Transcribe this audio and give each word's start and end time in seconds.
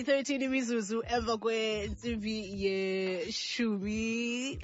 i-13 0.00 0.44
imizuzu 0.48 0.98
emva 1.14 1.34
kwentsimbi 1.44 2.36
yeshumi 2.64 3.98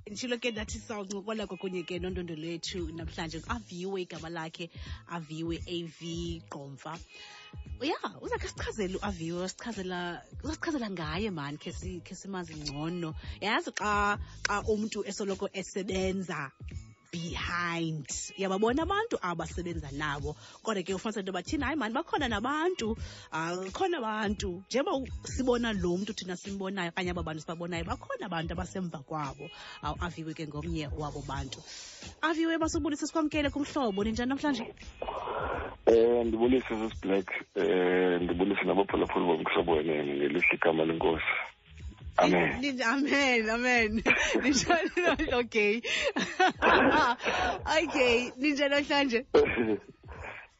nditshilo 0.07 0.37
ke 0.43 0.49
nathi 0.57 0.79
sawuncokola 0.87 1.43
kwakunye 1.49 1.81
ke 1.89 1.95
nondondo 2.03 2.35
lethu 2.45 2.81
namhlanje 2.97 3.39
aviwe 3.55 3.97
igama 4.05 4.29
lakhe 4.37 4.67
aviwe 5.17 5.57
a 5.75 5.77
v 5.97 6.41
qomfa 6.53 6.93
ya 7.91 7.99
uzakhe 8.25 8.47
sichazele 8.53 8.97
uaviwe 9.03 9.39
wasichazela 9.45 9.99
uzasichazela 10.45 10.89
ngaye 10.97 11.29
mani 11.39 11.57
khe 11.63 12.13
simazi 12.21 12.53
ngcono 12.61 13.11
yazi 13.45 13.71
xa 13.81 13.93
xa 14.49 14.57
umntu 14.73 14.99
esoloko 15.11 15.47
esebenza 15.61 16.41
behind 17.13 18.07
uyababona 18.39 18.81
abantu 18.83 19.17
abasebenza 19.31 19.89
nabo 19.99 20.31
kodwa 20.63 20.83
ke 20.83 20.95
ufunisela 20.95 21.23
into 21.23 21.33
bathini 21.33 21.65
hayi 21.65 21.77
mani 21.77 21.95
bakhona 21.95 22.29
nabantu 22.29 22.97
um 23.33 23.71
khona 23.73 23.99
abantu 23.99 24.63
njengoba 24.67 25.07
sibona 25.25 25.73
lo 25.73 25.97
mntu 25.97 26.13
thina 26.15 26.37
simbonayo 26.37 26.91
okanye 26.91 27.11
aba 27.13 27.23
bantu 27.23 27.41
sibabonayo 27.43 27.85
bakhona 27.85 28.25
abantu 28.27 28.51
abasemva 28.55 28.99
kwabo 29.07 29.47
awuaviwe 29.85 30.35
ke 30.35 30.45
ngomnye 30.49 30.89
wabo 30.99 31.23
bantu 31.27 31.59
aviwe 32.23 32.59
basubulisa 32.59 33.07
sikwamkele 33.07 33.51
kumhlobo 33.55 34.01
ninjani 34.05 34.31
namhlanje 34.31 34.65
um 35.87 36.27
ndibulise 36.27 36.67
sisiblack 36.75 37.29
um 37.57 37.63
eh, 37.63 38.17
ndibulise 38.23 38.63
nabaphulaphula 38.67 39.25
bomhlobo 39.27 39.71
wenene 39.73 40.17
ngelihle 40.17 40.43
igama 40.55 40.85
lenkosi 40.85 41.31
amen 42.19 42.65
amen 42.85 43.49
amen 43.51 44.03
ninjani 44.43 45.33
okay 45.41 45.81
okay 47.83 48.33
ninjani 48.39 48.75
namhlanje 48.75 49.21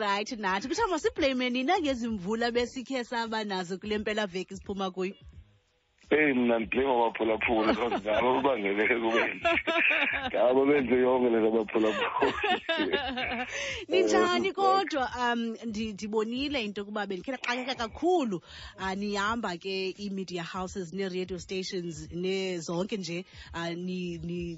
Right 0.08 0.32
nathi 0.40 0.68
kuthiwa 0.68 0.88
masiblame 0.88 1.50
nina 1.52 1.80
ngezimvula 1.80 2.52
besikhe 2.52 3.04
saba 3.04 3.44
nazo 3.44 3.78
kule 3.78 3.98
mpela 3.98 4.26
veki 4.26 4.56
siphuma 4.58 4.92
kuyo 4.92 5.14
eyi 6.12 6.34
mna 6.38 6.56
ndidle 6.60 6.84
ngabaphulaphula 6.88 7.74
ngabo 7.74 8.42
babangeleke 8.42 8.96
ngabo 10.32 10.62
benze 10.70 10.96
yonke 11.04 11.28
le 11.34 11.40
zabaphulaphula 11.42 13.48
ninjani 13.90 14.50
kodwa 14.60 15.04
um 15.24 15.42
ndibonile 15.70 16.60
into 16.66 16.82
yokuba 16.82 17.04
benikhe 17.10 17.32
naxakeka 17.34 17.76
kakhulu 17.82 18.38
um 18.84 18.92
nihamba 19.00 19.50
ke 19.64 19.76
ii-media 20.04 20.44
houses 20.54 20.88
nee-radio 20.98 21.38
stations 21.48 21.96
nezonke 22.24 22.96
nje 23.02 23.18
um 23.56 23.76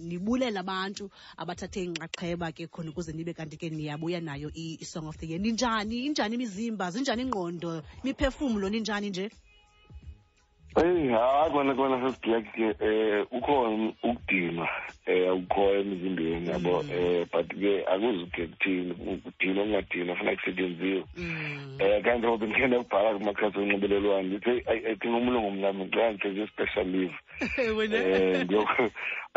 nibulela 0.10 0.60
abantu 0.66 1.06
abathathe 1.42 1.82
inxaxheba 1.88 2.48
ke 2.58 2.64
khona 2.74 2.90
ukuze 2.90 3.12
nibe 3.14 3.34
kanti 3.38 3.56
ke 3.62 3.68
niyabuya 3.70 4.20
nayo 4.22 4.50
i-song 4.54 5.08
of 5.12 5.18
the 5.22 5.28
year 5.30 5.40
ninjani 5.42 6.06
injani 6.10 6.34
imizimba 6.38 6.86
zinjani 6.94 7.22
ingqondo 7.26 7.70
imiphefumlo 8.04 8.66
ninjani 8.74 9.10
nje 9.14 9.26
Hey 10.78 11.08
hayi 11.08 11.52
kona 11.54 11.74
kona 11.76 11.98
sesiblack 12.04 12.46
eh 12.60 13.24
ukhona 13.38 13.94
ukudima 14.04 14.66
eh 15.14 15.32
ukhoya 15.32 15.80
emzimbeni 15.82 16.50
yabo 16.52 16.74
mm. 16.84 16.90
eh 16.92 17.24
but 17.32 17.48
ke 17.48 17.74
akuzugethini 17.94 18.92
ukudina 19.14 19.62
ungadina 19.64 20.16
funa 20.18 20.36
kusetshenziswe 20.36 21.04
mm. 21.18 21.78
eh 21.80 22.04
kanti 22.04 22.28
ngoba 22.28 22.46
ngikhe 22.48 22.68
ndakubhala 22.68 23.10
kumakhasi 23.18 23.58
onxibelelwano 23.60 24.28
ngithi 24.28 24.54
idinga 24.92 25.18
umlungu 25.18 25.50
mnami 25.52 25.80
ngicela 25.86 26.12
ngisenze 26.14 26.44
i-special 26.44 26.88
leave 26.94 27.16
eh 27.40 28.44
ngicela 28.44 28.86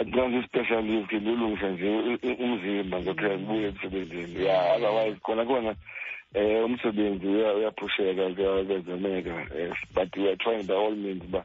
ngisenze 0.02 0.38
i-special 0.40 0.82
leave 0.88 1.04
ke 1.08 1.16
lulungisa 1.24 1.68
nje 1.72 1.86
umzimba 2.44 2.96
ngizophela 2.98 3.34
ngibuye 3.38 3.68
emsebenzini 3.70 4.34
ya 4.48 4.58
otherwise 4.74 5.16
khona 5.22 5.44
khona 5.48 5.72
Eh, 6.34 6.62
umsebenzi 6.64 7.26
uyaphusheka 7.56 8.24
kuyawezenzeka 8.36 9.36
eh, 9.58 9.72
but 9.94 10.12
we 10.14 10.28
are 10.28 10.36
trying 10.36 10.66
by 10.66 10.74
all 10.74 10.92
means 10.94 11.22
uba 11.24 11.42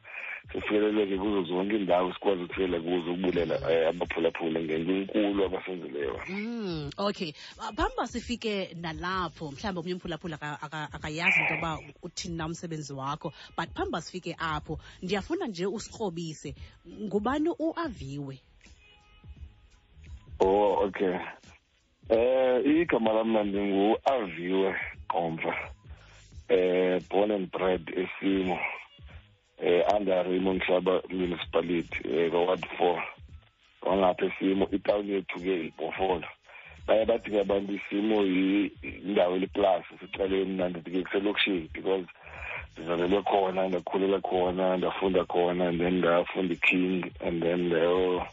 sifikeleleke 0.52 1.16
kuzo 1.22 1.40
zonke 1.48 1.76
iindawo 1.78 2.12
sikwazi 2.14 2.44
ukufikela 2.44 2.78
kuzo 2.84 3.08
ukubulela 3.12 3.56
eh, 3.72 3.84
abaphulaphula 3.90 4.60
ngento 4.66 4.92
inkulu 5.00 5.42
abasenzileyo 5.48 6.14
mm, 6.30 6.92
okay 7.00 7.32
ah, 7.64 7.72
phambi 7.72 7.94
uba 7.96 8.08
sifike 8.12 8.52
nalapho 8.84 9.46
mhlawumbi 9.56 9.88
omnye 9.88 9.94
umphulaphula 9.96 10.36
akayazi 10.96 11.40
into 11.40 11.54
yoba 11.56 11.72
uthini 12.04 12.36
na 12.38 12.44
umsebenzi 12.52 12.92
wakho 12.94 13.32
but 13.56 13.72
phambi 13.72 13.88
uba 13.90 14.02
sifike 14.04 14.32
apho 14.38 14.74
ndiyafuna 15.02 15.46
nje 15.48 15.66
usikrobise 15.78 16.50
ngubani 17.08 17.50
uaviwe 17.60 18.36
o 20.40 20.46
oh, 20.52 20.72
okay 20.88 21.16
Eh 22.09 22.59
igama 22.80 23.12
lami 23.14 23.30
mna 23.30 23.44
ndingu-aviwe 23.44 24.69
Qomva 25.12 25.53
eh 26.58 26.97
born 27.09 27.31
and 27.36 27.47
bred 27.52 27.84
esimo 28.03 28.58
eh 29.69 29.84
under 29.96 30.24
Raymond 30.28 30.62
Hlaba 30.66 30.94
municipality 31.19 31.97
eh 32.18 32.30
ward 32.46 32.64
4 32.80 33.02
wangapha 33.88 34.24
esimo 34.30 34.66
itawuni 34.78 35.12
yethu 35.16 35.38
ke 35.44 35.53
ibhofolo 35.72 36.28
baye 36.88 37.03
bathi 37.09 37.28
ke 37.31 37.38
abantu 37.41 37.72
isimo 37.80 38.18
yindawo 38.35 39.34
eliplasi 39.38 39.91
sicaleni 40.02 40.53
nandithi 40.59 40.90
ke 40.91 41.02
kuselokishini 41.06 41.62
because 41.74 42.08
ndizalelwe 42.75 43.22
khona 43.30 43.62
ndakhulela 43.70 44.20
khona 44.28 44.66
ndafunda 44.80 45.22
khona 45.31 45.64
and 45.70 45.78
then 45.81 45.96
ndafunda 46.00 46.52
iking 46.58 46.91
and 47.25 47.38
then 47.44 47.59
leyo 47.70 48.18
uh, 48.18 48.25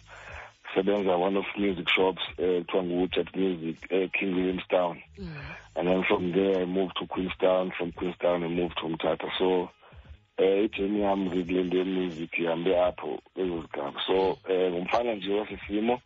sebenza 0.74 1.16
one 1.18 1.36
of 1.36 1.44
music 1.56 1.86
shops 1.88 2.22
ekuthiwa 2.38 2.84
eh, 2.84 2.84
uh, 2.84 2.84
ngu-jet 2.84 3.36
music 3.36 3.92
eking 3.92 4.28
eh, 4.28 4.32
uh, 4.34 4.36
williamstown 4.36 5.02
mm. 5.18 5.36
and 5.76 5.88
then 5.88 6.02
from 6.04 6.32
there 6.32 6.62
i 6.62 6.64
moved 6.64 6.94
to 6.96 7.06
queenstown 7.06 7.70
from 7.78 7.92
queenstown 7.92 8.42
i 8.44 8.48
moved 8.48 8.74
to 8.76 8.86
umtata 8.86 9.28
so 9.38 9.60
um 9.62 9.68
eh, 10.38 10.64
ijeni 10.64 11.00
yam 11.00 11.30
kule 11.30 11.42
nto 11.66 11.76
yemusic 11.76 12.38
ihambe 12.38 12.82
apho 12.82 13.20
kwezo 13.34 13.60
zigaba 13.62 14.00
so 14.06 14.30
um 14.48 14.72
ngumfana 14.74 15.14
nje 15.14 15.32
wasisimo 15.34 16.00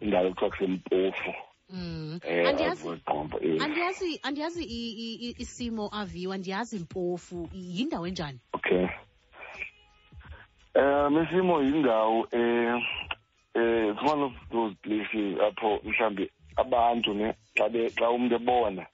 indawo 0.00 0.26
ekuthiwa 0.26 0.50
kusempofu 0.50 1.34
Mm. 1.70 2.20
andiyazi 4.28 4.64
isimo 5.38 5.88
aviwa 5.92 6.38
ndiyazi 6.38 6.78
mpofu 6.78 7.48
yindawo 7.52 8.06
enjani 8.06 8.38
okay 8.52 8.86
um 10.76 11.24
isimo 11.24 11.62
yindawo 11.62 12.20
um 12.32 12.82
eh 13.58 13.88
it's 13.90 14.02
one 14.02 14.22
of 14.22 14.32
those 14.52 14.74
places 14.84 15.34
apho 15.40 15.80
mhlambi 15.84 16.26
abantu 16.56 17.14
ne 17.20 17.28
xa 17.58 17.64
xa 17.98 18.06
umuntu 18.14 18.34
ebona 18.40 18.84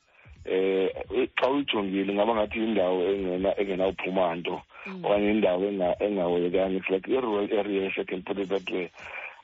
eh 0.44 0.88
e, 1.18 1.28
xa 1.38 1.46
uyijongile 1.52 2.10
ngaba 2.16 2.32
ngathi 2.38 2.58
indawo 2.66 3.00
engena 3.12 3.50
engena 3.60 3.84
uphuma 3.92 4.24
nto 4.40 4.56
mm. 4.88 5.04
okanye 5.06 5.28
indawo 5.34 5.64
engahoyekanga 6.06 6.76
it's 6.78 6.90
like 6.92 7.06
i-rural 7.12 7.48
area 7.60 7.82
if 7.90 7.96
i 7.98 8.04
can 8.08 8.20
put 8.26 8.38
it 8.42 8.48
that 8.52 8.68
way 8.74 8.86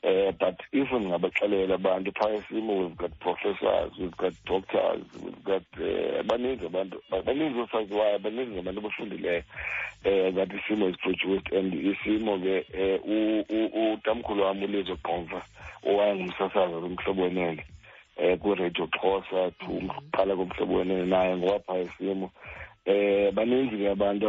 Uh, 0.03 0.31
but 0.39 0.55
even 0.73 1.03
ngabaxelela 1.13 1.75
abantu 1.77 2.09
phaya 2.15 2.41
simo 2.49 2.79
we've 2.81 2.97
got 2.97 3.13
professors 3.19 3.91
we've 3.99 4.17
got 4.17 4.33
doctors 4.47 5.05
we've 5.23 5.43
got 5.43 5.61
baninzi 6.27 6.65
abantu 6.69 6.95
baninzi 7.25 7.59
osaziwayo 7.61 8.17
baninzi 8.25 8.55
abantu 8.57 8.79
abafundileyo 8.81 9.41
um 10.09 10.33
that 10.35 10.49
isimo 10.57 10.89
is 10.89 10.97
produced 11.05 11.47
and 11.53 11.73
isimo 11.73 12.33
ke 12.41 12.53
um 13.05 13.43
utamkhulu 13.83 14.41
wam 14.47 14.59
ulizo 14.65 14.95
gqomva 14.97 15.39
owayengumsasazi 15.85 16.73
kumhlobo 16.81 17.21
wenene 17.23 17.63
um 18.17 18.37
kwiradio 18.41 18.85
xhosa 18.95 19.51
to 19.61 19.65
uqala 19.77 20.33
komhlobo 20.35 20.73
wenene 20.81 21.05
naye 21.13 21.37
ngowapha 21.37 21.77
isimo 21.85 22.31
um 22.87 23.31
baninzi 23.37 23.75
ke 23.77 23.87
abantu 23.93 24.25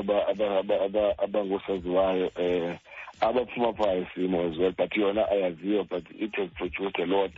abangoosaziwayo 1.24 2.28
um 2.38 2.76
abaphuma 3.20 3.70
as 3.70 4.58
well 4.58 4.72
but 4.76 4.90
yona 4.92 5.24
ayaziyo 5.30 5.86
but 5.88 6.04
it 6.14 6.34
has 6.36 6.48
produced 6.56 6.98
a 6.98 7.06
lot 7.06 7.30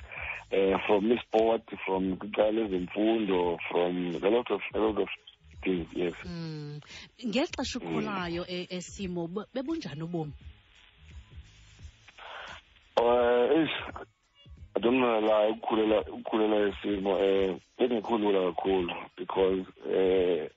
uh, 0.52 0.78
from 0.86 1.10
isport 1.12 1.62
from 1.86 2.16
kwicala 2.16 2.50
lezemfundo 2.52 3.58
from 3.70 4.14
a 4.22 4.28
lot 4.28 4.50
of 4.50 4.60
a 4.74 4.78
lot 4.78 4.98
of 5.02 5.08
things 5.62 5.86
yes 5.92 6.14
hmm. 6.22 6.78
ngexesha 7.26 7.78
ukhulayo 7.78 8.42
hmm. 8.42 8.54
e, 8.54 8.66
esimo 8.70 9.28
bebunjani 9.54 10.02
ubomi 10.02 10.32
um 13.00 13.68
i 14.76 14.80
don't 14.80 14.96
know 14.98 15.20
la 15.20 15.48
ukukhulela 15.48 16.00
ukukhulela 16.00 16.56
esimo 16.68 17.14
um 17.16 17.22
eh, 17.24 17.56
bendingekhulula 17.78 18.40
kakhulu 18.52 18.94
because 19.16 19.62
um 19.86 20.48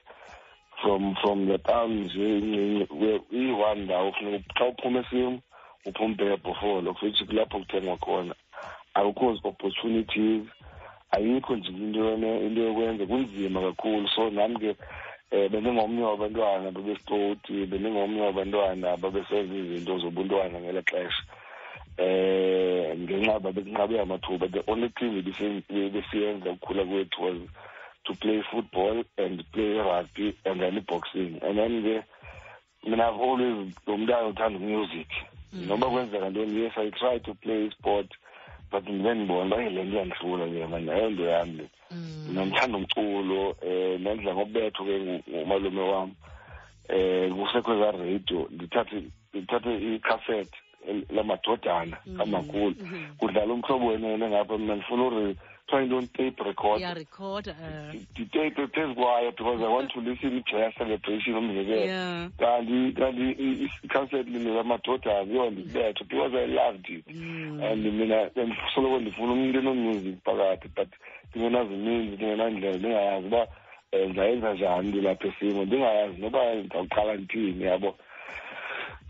from 0.83 1.03
from 1.23 1.39
the 1.51 1.57
towns 1.67 2.11
iyi-one 2.15 3.79
ndawo 3.83 4.09
funeka 4.15 4.51
xa 4.57 4.65
uphuma 4.71 4.99
esim 5.03 5.33
uphuma 5.87 6.13
ubheka 6.13 6.37
bhofolo 6.43 6.89
kuthi 6.97 7.23
kulapho 7.27 7.57
kuthengwa 7.61 7.95
khona 8.03 8.33
akukho 8.97 9.25
opportunities 9.51 10.43
ayikho 11.15 11.51
nje 11.57 11.71
into 11.81 12.01
into 12.45 12.61
yokwenza 12.67 13.03
kunzima 13.09 13.59
kakhulu 13.67 14.05
so 14.07 14.29
nami 14.29 14.57
ke 14.61 14.71
um 15.31 15.37
eh, 15.39 15.47
bendingomnye 15.51 16.03
wabantwana 16.07 16.71
babesitoti 16.71 17.55
bendingomnye 17.67 18.21
wabantwana 18.21 18.87
babesenza 19.01 19.53
izinto 19.61 19.93
zobuntwana 20.03 20.55
ngela 20.61 20.81
xesha 20.89 21.23
um 21.99 23.01
ngenxa 23.03 23.39
babekunqabe 23.43 23.95
amathuba 23.99 24.45
the 24.53 24.61
only 24.69 24.89
thing 24.93 25.21
besiyenza 25.91 26.51
ukukhula 26.53 26.85
kwethu 26.85 27.17
was 27.25 27.37
to 28.07 28.15
play 28.15 28.41
football 28.51 29.03
and 29.17 29.43
play 29.51 29.73
rugby 29.73 30.37
and 30.45 30.61
then 30.61 30.83
boxing 30.87 31.39
and 31.41 31.57
then 31.57 31.83
ke 32.81 32.87
mina 32.89 33.03
I've 33.07 33.19
always 33.19 33.73
ngumntana 33.87 34.27
uthanda 34.31 34.59
music 34.61 35.07
mm. 35.55 35.67
noma 35.67 35.85
kwenzeka 35.89 36.29
ntoni 36.29 36.61
yes 36.63 36.73
I 36.77 36.89
try 36.89 37.17
to 37.17 37.33
play 37.33 37.69
sport 37.79 38.07
but 38.71 38.83
ngibe 38.85 39.15
ngibona 39.15 39.55
baye 39.55 39.69
le 39.69 39.83
nto 39.83 39.95
iyangihlula 39.97 40.45
nje 40.45 40.67
manje 40.67 40.91
ayo 40.93 41.09
nto 41.09 41.23
yami 41.23 41.67
mm. 41.91 42.33
nomthanda 42.33 42.77
umculo 42.77 43.49
um 43.61 44.01
nendlela 44.03 44.35
ngobetho 44.35 44.83
ke 44.83 45.21
ngumalume 45.31 45.81
wami 45.81 46.13
um 46.89 46.95
eh, 46.95 47.31
kusekhweza 47.35 47.91
radio 47.91 48.47
ngithathe 48.55 49.03
ngithathe 49.35 49.73
icassette 49.95 50.53
lamadodana 51.09 51.97
mm. 52.05 52.21
amakhulu 52.21 52.75
mm-hmm. 52.79 53.15
kudlala 53.17 53.53
umhlobo 53.53 53.85
wenu 53.85 54.27
ngapha 54.29 54.57
mina 54.57 54.75
ngifuna 54.75 55.35
trying 55.69 55.91
on 55.91 56.07
tape 56.15 56.37
record. 56.43 56.79
Yeah, 56.79 56.93
record. 56.93 57.49
Uh... 57.49 57.91
The 58.15 58.25
tape 58.31 58.57
is 58.57 58.95
quiet 58.95 59.35
because 59.37 59.61
I 59.61 59.67
want 59.67 59.91
to 59.91 59.99
listen 59.99 60.43
to 60.47 60.57
her 60.57 60.71
celebration 60.77 61.67
Yeah. 61.67 62.27
And 62.39 62.97
and 62.97 63.69
cancelled 63.89 64.27
me 64.27 64.63
my 64.63 64.77
daughter 64.77 65.23
beyond 65.25 65.57
that 65.73 65.95
because 66.07 66.31
I 66.33 66.45
loved 66.45 66.87
it. 66.89 67.07
Mm. 67.07 67.63
And 67.63 67.63
I 67.63 67.75
mean, 67.75 68.11
and 68.11 68.53
solo 68.73 68.93
when 68.93 69.05
the 69.05 69.11
full 69.11 69.35
music, 69.35 70.17
but 70.25 70.87
you 71.33 71.49
know, 71.49 71.67
the 71.67 71.75
music, 71.75 72.19
and 72.21 72.41
I'm 72.41 72.61
there, 72.61 72.99
I 72.99 73.13
have 73.15 73.29
that. 73.31 73.49
ndizayenza 74.09 74.53
njani 74.53 74.87
ndilapha 74.89 75.27
esimo 75.27 75.65
ndingayazi 75.65 76.21
noba 76.21 76.55
ndizawuqala 76.55 77.13
ndithini 77.15 77.63
yabo 77.63 77.95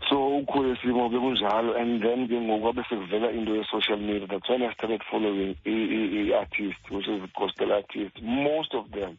so 0.08 0.16
ukhule 0.40 0.76
simo 0.82 1.08
ke 1.10 1.12
kunjalo 1.20 1.76
and 1.76 2.00
then 2.02 2.24
ke 2.28 2.32
ngoku 2.40 2.68
abe 2.72 2.82
sekuvela 2.88 3.28
into 3.30 3.54
ye-social 3.54 3.96
media 3.98 4.26
that's 4.26 4.48
when 4.48 4.62
i 4.62 4.72
started 4.72 5.02
following 5.10 5.52
i-artist 5.66 6.82
which 6.90 7.08
is 7.08 7.20
gospel 7.38 7.72
artist 7.72 8.20
most 8.24 8.74
of 8.74 8.90
them 8.96 9.18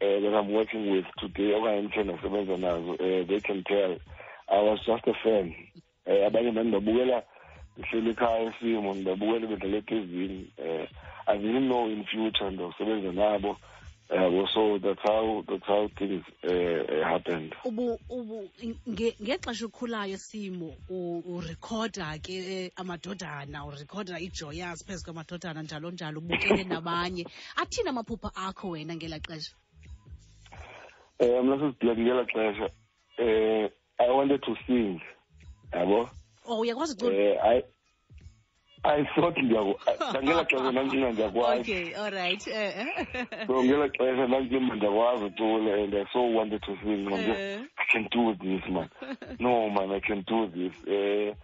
uh, 0.00 0.16
that 0.22 0.34
i'm 0.38 0.50
working 0.54 0.84
with 0.94 1.04
today 1.22 1.50
okanye 1.58 1.78
endithe 1.82 2.02
ndasebenza 2.06 2.54
nazo 2.64 2.92
um 3.02 3.26
they 3.30 3.40
can 3.48 3.62
tell 3.72 3.92
i 4.48 4.58
was 4.68 4.78
just 4.90 5.08
a 5.08 5.14
fan 5.22 5.46
um 6.10 6.24
abanye 6.28 6.50
bandibabukela 6.58 7.18
ndihleli 7.76 8.10
ekhaya 8.14 8.42
esimo 8.48 8.94
ndibabukela 8.94 9.46
bedlala 9.46 9.76
ephezini 9.82 10.40
um 10.66 10.86
i 11.26 11.34
didn't 11.38 11.68
know 11.70 11.90
in 11.92 12.04
future 12.04 12.50
ndawusebenza 12.50 13.12
nabo 13.12 13.56
Uh, 14.12 14.28
so 14.52 14.76
that's 14.82 14.98
how 15.04 15.44
that's 15.48 15.62
how 15.68 15.88
things 15.96 16.24
uh, 16.42 16.50
uh 16.52 17.08
happened. 17.08 17.54
Ubu 17.64 17.98
ubu 18.10 18.50
ngexesha 18.90 19.66
ukhulayo 19.66 20.18
simo 20.18 20.74
urekhoda 21.26 22.18
ke 22.20 22.32
eh, 22.36 22.70
amadodana 22.76 23.64
urekhoda 23.66 24.18
iJoyous 24.18 24.82
phezu 24.84 25.04
kwamadodana 25.04 25.62
njalo 25.62 25.90
njalo 25.90 26.18
ubukele 26.18 26.64
nabanye 26.64 27.24
athini 27.62 27.88
amaphupha 27.88 28.32
akho 28.34 28.70
wena 28.74 28.96
ngelaa 28.96 29.20
xesha? 29.26 29.54
Eh 31.20 31.42
mna 31.44 31.56
sisiblaki 31.58 32.00
ngela 32.02 32.26
xesha 32.26 32.68
eh 33.18 33.68
I 34.00 34.10
wanted 34.10 34.42
to 34.42 34.56
sing 34.66 35.00
yabo. 35.72 36.10
Oh 36.46 36.58
uyakwazi 36.64 36.96
ukucula? 36.98 37.14
Eh 37.14 37.38
I 37.40 37.62
ayisoti 38.82 39.42
ndangela 39.42 40.44
xesha 40.48 40.72
nantshima 40.72 41.08
ndiyakwazi 41.12 41.72
eh, 41.72 41.96
eh. 41.96 43.06
so 43.46 43.54
ngela 43.64 43.86
xesha 43.96 44.26
nantshima 44.26 44.72
ndiyakwazi 44.74 45.30
tule 45.30 45.70
and 45.84 45.94
i 45.94 46.04
so 46.12 46.22
wanted 46.32 46.62
to 46.62 46.76
sing 46.80 47.06
i'm 47.10 47.24
just 47.24 47.40
i 47.76 47.84
can 47.92 48.08
do 48.10 48.34
this 48.40 48.64
man 48.72 48.88
no 49.38 49.68
man 49.68 49.90
i 49.92 50.00
can 50.00 50.24
do 50.26 50.46
this 50.48 50.72
um 50.88 51.34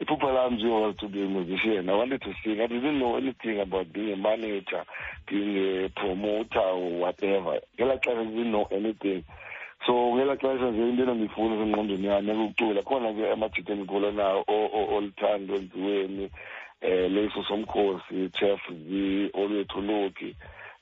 iphupha 0.00 0.32
lam 0.32 0.54
nje 0.54 0.66
was 0.66 0.96
to 0.96 1.08
be 1.08 1.22
a 1.22 1.26
musician 1.28 1.88
i 1.88 1.92
wanted 1.98 2.20
to 2.22 2.34
sing 2.42 2.60
i 2.60 2.66
didn't 2.66 2.98
know 2.98 3.16
anything 3.16 3.60
about 3.60 3.86
being 3.92 4.12
a 4.12 4.16
manager 4.16 4.84
being 5.28 5.84
a 5.84 5.88
promoter 5.90 6.60
or 6.68 6.90
whatever 7.00 7.60
ngela 7.76 7.96
xesha 7.98 8.24
didn't 8.24 8.50
know 8.50 8.66
anything 8.72 9.22
so 9.86 9.92
ngela 10.14 10.34
xesha 10.36 10.70
nje 10.70 10.88
into 10.90 11.02
enondifuna 11.02 11.54
esengqondweni 11.54 12.06
yami 12.06 12.30
ekucula 12.32 12.82
khona 12.82 13.12
ke 13.14 13.30
amajita 13.32 13.72
endikhule 13.72 14.10
nawo 14.12 14.44
olithando 14.96 15.54
enziweni 15.54 16.30
eh 16.80 17.08
leso 17.08 17.42
somkhosi 17.44 18.30
chef 18.32 18.60
olwethu 19.40 19.80
luki 19.80 20.34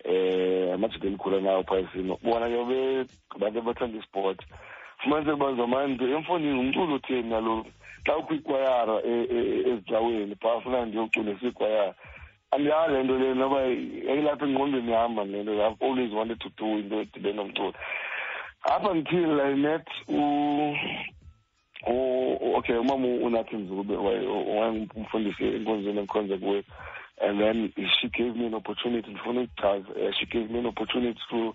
eh 0.04 0.72
amajida 0.74 1.06
emkhulu 1.08 1.40
nawo 1.40 1.62
phayisino 1.66 2.18
bona 2.22 2.46
ke 2.46 3.38
bantu 3.38 3.58
abathanda 3.58 3.98
isport 3.98 4.38
fumaniseke 5.02 5.34
ubanza 5.34 5.66
manje 5.66 6.04
emfundini 6.06 6.58
umculo 6.60 6.94
utheni 6.94 7.34
xa 8.04 8.14
phaa 10.40 10.60
funa 10.62 10.86
nto 13.02 13.18
le 13.18 13.34
noba 13.34 13.58
yayilapha 13.66 14.46
engqondweni 14.46 14.86
le 14.86 15.42
nto 15.42 15.50
i've 15.66 15.82
always 15.82 16.12
wanted 16.12 16.38
to 16.38 16.48
do 16.58 16.78
into 16.78 17.00
edibene 17.02 17.34
nomculo 17.34 17.74
okay 22.40 22.76
umama 22.76 23.06
unathi 23.08 23.56
mzukube 23.56 23.96
wayengumfundisi 23.96 25.44
enkonzweni 25.44 25.98
engikhonze 25.98 26.38
kuwe 26.38 26.64
and 27.26 27.38
then 27.40 27.72
she 28.00 28.08
gave 28.08 28.36
me 28.38 28.46
an 28.46 28.54
opportunity 28.54 29.10
ndifuna 29.10 29.40
ukuchaza 29.40 29.88
uh, 29.96 30.02
eh, 30.02 30.14
she 30.18 30.26
gave 30.26 30.52
me 30.52 30.58
an 30.58 30.66
opportunity 30.66 31.20
to 31.30 31.54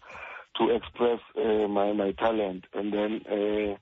to 0.54 0.72
express 0.76 1.20
uh, 1.36 1.68
my 1.70 1.94
my 1.94 2.12
talent 2.14 2.66
and 2.74 2.92
then 2.94 3.22
uh, 3.32 3.40
eh, 3.40 3.76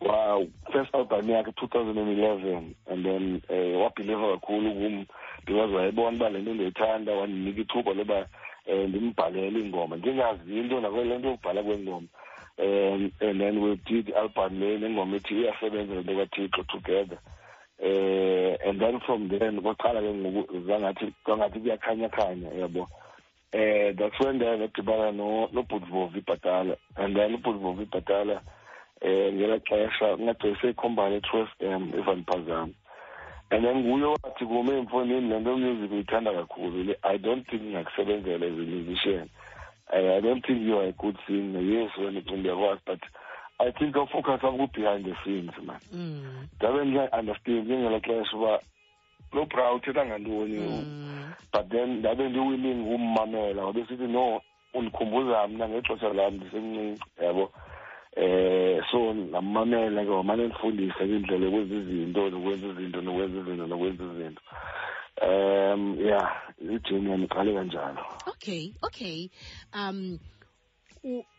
wow 0.00 0.46
first 0.72 0.94
album 0.94 1.30
yakhe 1.30 1.50
2011 1.50 2.62
and 2.90 3.04
then 3.04 3.40
uh, 3.48 3.80
wabhiliva 3.82 4.32
kakhulu 4.40 4.72
kum 4.74 5.06
because 5.46 5.74
wayebona 5.74 6.16
uba 6.16 6.28
le 6.28 6.38
nto 6.38 6.54
ndiyithanda 6.54 7.12
wandinika 7.12 7.60
ithuba 7.60 7.94
loba 7.94 8.26
um 8.72 8.86
ndimbhalele 8.88 9.58
iingoma 9.58 9.96
ndingazi 9.96 10.58
into 10.58 10.80
nakwele 10.80 11.18
nto 11.18 11.28
yokubhala 11.28 11.62
kweengoma 11.62 12.06
um, 12.60 13.12
and 13.20 13.40
then 13.40 13.60
we 13.60 13.80
did 13.86 14.12
Alban 14.14 14.58
Lane 14.60 14.80
engoma 14.86 15.16
ethi 15.18 15.34
iyasebenza 15.42 15.94
le 15.94 16.00
nto 16.00 16.14
kathixo 16.18 16.62
together 16.66 17.18
eh 17.80 18.56
and 18.66 18.80
then 18.80 18.98
from 19.06 19.28
then 19.28 19.60
kwaqala 19.62 20.00
ke 20.02 20.12
ngoku 20.22 20.56
zangathi 20.66 21.06
kwangathi 21.24 21.58
kuyakhanyakhanya 21.62 22.50
yabo 22.60 22.82
eh 23.52 23.94
that's 23.96 24.18
when 24.18 24.38
then 24.40 24.58
ndadibana 24.58 25.12
nobhutvovi 25.54 26.18
ibhatala 26.22 26.74
and 26.96 27.14
then 27.14 27.34
ubhutvovi 27.38 27.82
ibhatala 27.86 28.42
eh 29.02 29.28
uh, 29.28 29.34
ngela 29.36 29.56
xesha 29.68 30.06
ungagcwelise 30.18 30.66
ikhombani 30.74 31.16
e-two 31.22 31.42
s 31.42 31.48
m 31.62 31.82
evanpazam 31.94 32.74
and 33.52 33.64
then 33.64 33.76
nguye 33.86 34.04
wathi 34.18 34.44
kume 34.44 34.72
emfondini 34.82 35.28
le 35.30 35.38
nto 35.40 35.52
music 35.56 35.90
uyithanda 35.94 36.32
kakhulu 36.38 36.84
le 36.90 36.94
i 37.02 37.14
don't 37.18 37.46
think 37.50 37.62
ngakusebenzela 37.70 38.44
as 38.46 38.52
a 38.58 38.66
musician 38.66 39.28
I, 39.92 39.96
eh, 39.96 40.16
I 40.16 40.20
don't 40.20 40.44
think 40.44 40.60
you 40.60 40.78
are 40.78 40.86
a 40.86 40.92
good 40.92 41.16
singer. 41.26 41.60
Yes, 41.60 41.90
when 41.98 42.16
it's 42.16 42.28
in 42.30 42.42
the 42.42 42.54
voice, 42.54 42.78
but 42.86 43.00
I 43.60 43.70
think 43.72 43.96
I'll 43.96 44.06
focus 44.08 44.40
on 44.42 44.70
behind 44.74 45.04
the 45.04 45.14
scenes, 45.24 45.50
man. 45.62 45.80
Mm. 45.92 46.48
Ndabe 46.60 47.08
understand 47.12 47.66
ngela 47.68 48.00
xesha 48.00 48.36
uba 48.36 48.60
lo 49.32 49.46
proud 49.46 49.76
uthetha 49.82 50.02
ngantoni 50.06 50.58
mm. 50.58 51.32
but 51.52 51.68
then 51.70 51.98
ndabe 52.02 52.28
ndiwilling 52.28 52.84
ummamela 52.94 53.62
ngoba 53.62 53.86
sithi 53.88 54.06
no 54.06 54.40
undikhumbuza 54.74 55.48
mna 55.48 55.68
ngexesha 55.68 56.08
lam 56.16 56.34
ndisemncinci 56.34 57.02
yabo 57.22 57.52
eh 58.16 58.80
so 58.90 59.14
ngamamela 59.14 60.04
ke 60.04 60.10
wamane 60.10 60.46
ndifundise 60.46 60.98
ke 60.98 61.04
indlela 61.16 61.44
yokwenza 61.44 61.74
izinto 61.80 62.20
nokwenza 62.30 62.66
izinto 62.76 63.00
nokwenza 63.00 63.38
izinto 63.40 63.66
nokwenza 63.66 64.04
izinto 64.04 64.40
um 65.22 65.96
ya 66.08 66.30
ijini 66.60 67.10
yandiqale 67.10 67.54
kanjalo 67.54 68.02
okay 68.26 68.72
okay 68.82 69.28
um 69.74 70.18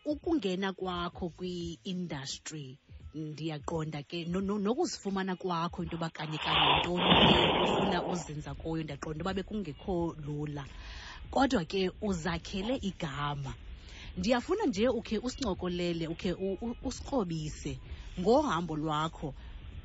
ukungena 0.05 0.73
kwakho 0.73 1.29
kwi-industry 1.29 2.77
ndiyaqonda 3.15 4.03
ke 4.03 4.25
nokuzifumana 4.25 5.35
kwakho 5.35 5.83
into 5.83 5.95
yoba 5.95 6.09
kanye 6.09 6.37
kanye 6.37 6.79
ntoni 6.79 7.63
ufuna 7.63 8.07
uzinza 8.07 8.53
kuyo 8.53 8.83
ndiyaqonda 8.83 9.21
uba 9.23 9.33
bekungekho 9.33 10.15
lula 10.25 10.65
kodwa 11.31 11.65
ke 11.65 11.91
uzakhele 12.01 12.75
igama 12.81 13.53
ndiyafuna 14.17 14.65
nje 14.65 14.87
ukhe 14.89 15.17
usincokolele 15.19 16.07
ukhe 16.07 16.33
usikrobise 16.83 17.79
ngohambo 18.19 18.75
lwakho 18.75 19.33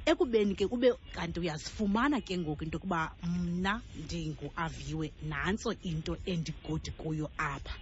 ekubeni 0.06 0.54
ke 0.54 0.66
kube 0.68 0.90
kanti 1.16 1.40
uyazifumana 1.40 2.20
ke 2.20 2.36
ngoku 2.38 2.64
into 2.64 2.76
yokuba 2.76 3.10
mna 3.22 3.80
ndinguaviwe 4.04 5.06
nantso 5.30 5.70
into 5.88 6.12
endigodi 6.30 6.90
kuyo 7.00 7.26
apha 7.38 7.74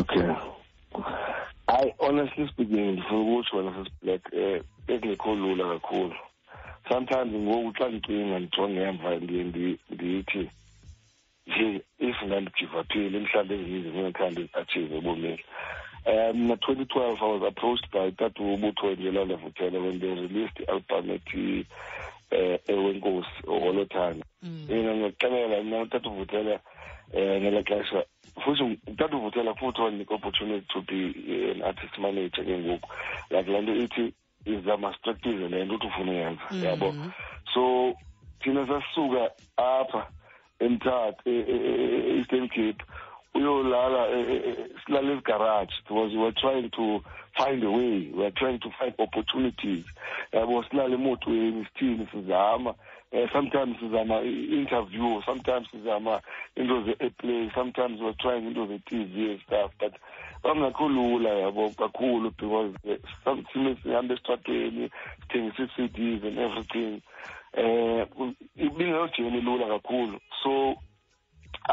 okay 0.00 0.26
hayi 1.66 1.90
honestly 1.98 2.48
speaking 2.48 2.92
ndifuna 2.92 3.20
ukutsho 3.20 3.56
wena 3.56 3.72
sesiblek 3.76 4.22
um 4.32 4.38
eh, 4.40 4.62
bekungekho 4.86 5.30
lula 5.34 5.64
kakhulu 5.74 6.14
sometimes 6.88 7.32
ngoku 7.44 7.68
xa 7.78 7.84
ndicinga 7.88 8.36
ndijonge 8.38 8.80
emva 8.88 9.08
ndiye 9.24 9.42
ndithi 9.98 10.42
je 11.52 11.66
if 12.06 12.16
ndandijivaphile 12.26 13.16
mhlawumbi 13.22 13.54
ezininzi 13.54 13.88
ndingakhandi 13.88 14.42
achieve 14.60 14.92
ebomini 14.98 15.42
Um, 16.06 16.48
2012, 16.48 17.18
I 17.20 17.24
was 17.24 17.42
approached 17.46 17.86
by 17.92 18.08
Tatu 18.10 18.56
Ubutho 18.56 18.84
and 18.92 19.00
Yolanda 19.00 19.36
Vukela 19.36 19.82
when 19.82 19.98
they 19.98 20.06
released 20.08 20.54
the 20.58 20.70
album 20.70 21.08
ethi 21.18 21.66
uh, 22.32 22.56
Ewenkosi 22.66 23.24
Ogolothanda. 23.44 24.22
Mina 24.42 24.92
mm. 24.94 25.12
ngiyaqalela 25.20 25.62
mina 25.62 25.86
Tatu 25.86 26.10
Vukela 26.10 26.58
um 27.12 27.20
uh, 27.20 27.36
ngela 27.40 27.62
xesha 27.68 28.04
futhi 28.44 28.78
Tatu 28.96 29.18
Vukela 29.20 29.54
futhi 29.58 29.80
wanika 29.80 30.12
opportunity 30.14 30.66
to 30.72 30.80
be 30.82 31.12
uh, 31.28 31.50
an 31.52 31.62
artist 31.62 31.98
manager 32.00 32.44
ke 32.44 32.48
ngoku 32.64 32.88
like 33.30 33.48
laa 33.48 33.60
nto 33.60 33.72
ithi 33.74 34.14
izamastratize 34.46 35.48
le 35.52 35.64
nto 35.64 35.74
uthi 35.74 35.86
ufuna 35.86 36.12
uyenza 36.12 36.42
mm. 36.50 36.64
yabo 36.64 36.94
so 37.54 37.94
thina 38.40 38.66
sasuka 38.66 39.30
apha 39.56 40.08
emthatha 40.60 41.16
e-eastern 41.28 42.44
e, 42.44 42.44
e, 42.44 42.44
e, 42.44 42.48
cape 42.72 42.84
uyolala 43.34 44.06
silala 44.86 45.12
ezigaraji 45.12 45.72
because 45.86 46.14
we're 46.16 46.32
trying 46.32 46.70
to 46.70 47.00
find 47.36 47.62
a 47.62 47.70
way 47.70 48.10
we're 48.12 48.30
trying 48.30 48.58
to 48.58 48.70
find 48.78 48.94
opportunities 48.98 49.84
yabo 50.32 50.64
silala 50.70 50.94
emotweni 50.94 51.64
sithini 51.66 52.08
sizama 52.12 52.70
uh, 52.70 52.76
eh, 53.12 53.32
sometimes 53.32 53.78
sizama 53.80 54.20
i-interview 54.22 55.22
sometimes 55.22 55.68
sizama 55.70 56.20
into 56.56 56.82
ze-airplay 56.82 57.50
sometimes 57.54 58.00
we're 58.00 58.14
trying 58.18 58.46
into 58.46 58.66
ze-tv 58.66 59.28
and 59.30 59.40
stuff 59.40 59.72
but 59.80 59.92
kwakungekho 60.42 60.88
lula 60.88 61.30
yabo 61.30 61.70
kakhulu 61.70 62.30
because 62.30 62.74
eh, 62.84 62.98
sine 63.52 63.74
sihambe 63.82 64.14
esitratweni 64.14 64.90
sithengisa 65.20 65.62
ii-cds 65.82 66.24
and 66.24 66.38
everything 66.38 67.00
um 67.54 67.66
eh, 67.66 68.06
ibingeyojeni 68.66 69.40
lula 69.40 69.66
kakhulu 69.66 70.20
so 70.42 70.70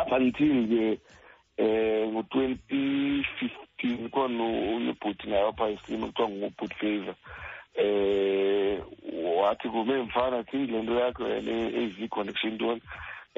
up 0.01 0.11
until 0.13 0.47
nje 0.53 0.97
eh 1.57 2.05
ngo-2015 2.09 4.07
khona 4.13 4.43
unebhuti 4.75 5.25
naye 5.29 5.47
apha 5.47 5.65
isimo 5.75 6.05
kuthiwa 6.13 6.29
ngubhuti 6.29 6.75
favor 6.79 7.13
eh 7.73 8.77
wathi 9.41 9.67
kume 9.69 9.97
mfana 10.05 10.43
thi 10.43 10.57
le 10.69 10.81
nto 10.81 10.93
yakho 11.01 11.25
yena 11.33 11.53
eziconnection 11.81 12.53
ntoni 12.53 12.71
um 12.71 12.81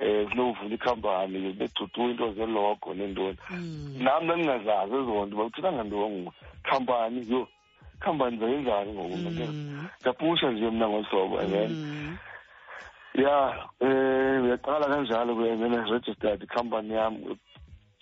eh, 0.04 0.28
kunovula 0.30 0.76
ikhampani 0.76 1.54
bedudu 1.60 2.10
into 2.10 2.28
zelogo 2.36 2.92
nentoni 2.94 3.38
hmm. 3.48 4.04
nam 4.04 4.24
ndandingazazi 4.24 4.96
ezo 5.00 5.16
nto 5.26 5.36
bakuthina 5.40 5.70
ngantoni 5.72 6.32
khampani 6.68 7.24
yho 7.32 7.48
khampani 8.04 8.36
zayenzani 8.38 8.92
ngoku 8.96 9.16
hmm. 9.16 9.88
ndapusha 10.02 10.52
nje 10.52 10.68
mna 10.70 10.86
ngohlobo 10.92 11.40
and 11.40 11.52
then 11.52 11.68
hmm. 11.72 12.18
ya 13.24 13.36
um 13.80 14.44
uyaqala 14.46 14.86
kanjalo 14.92 15.32
kuyenze 15.36 15.92
registered 15.92 16.44
ikhampani 16.44 16.94
yam 16.94 17.16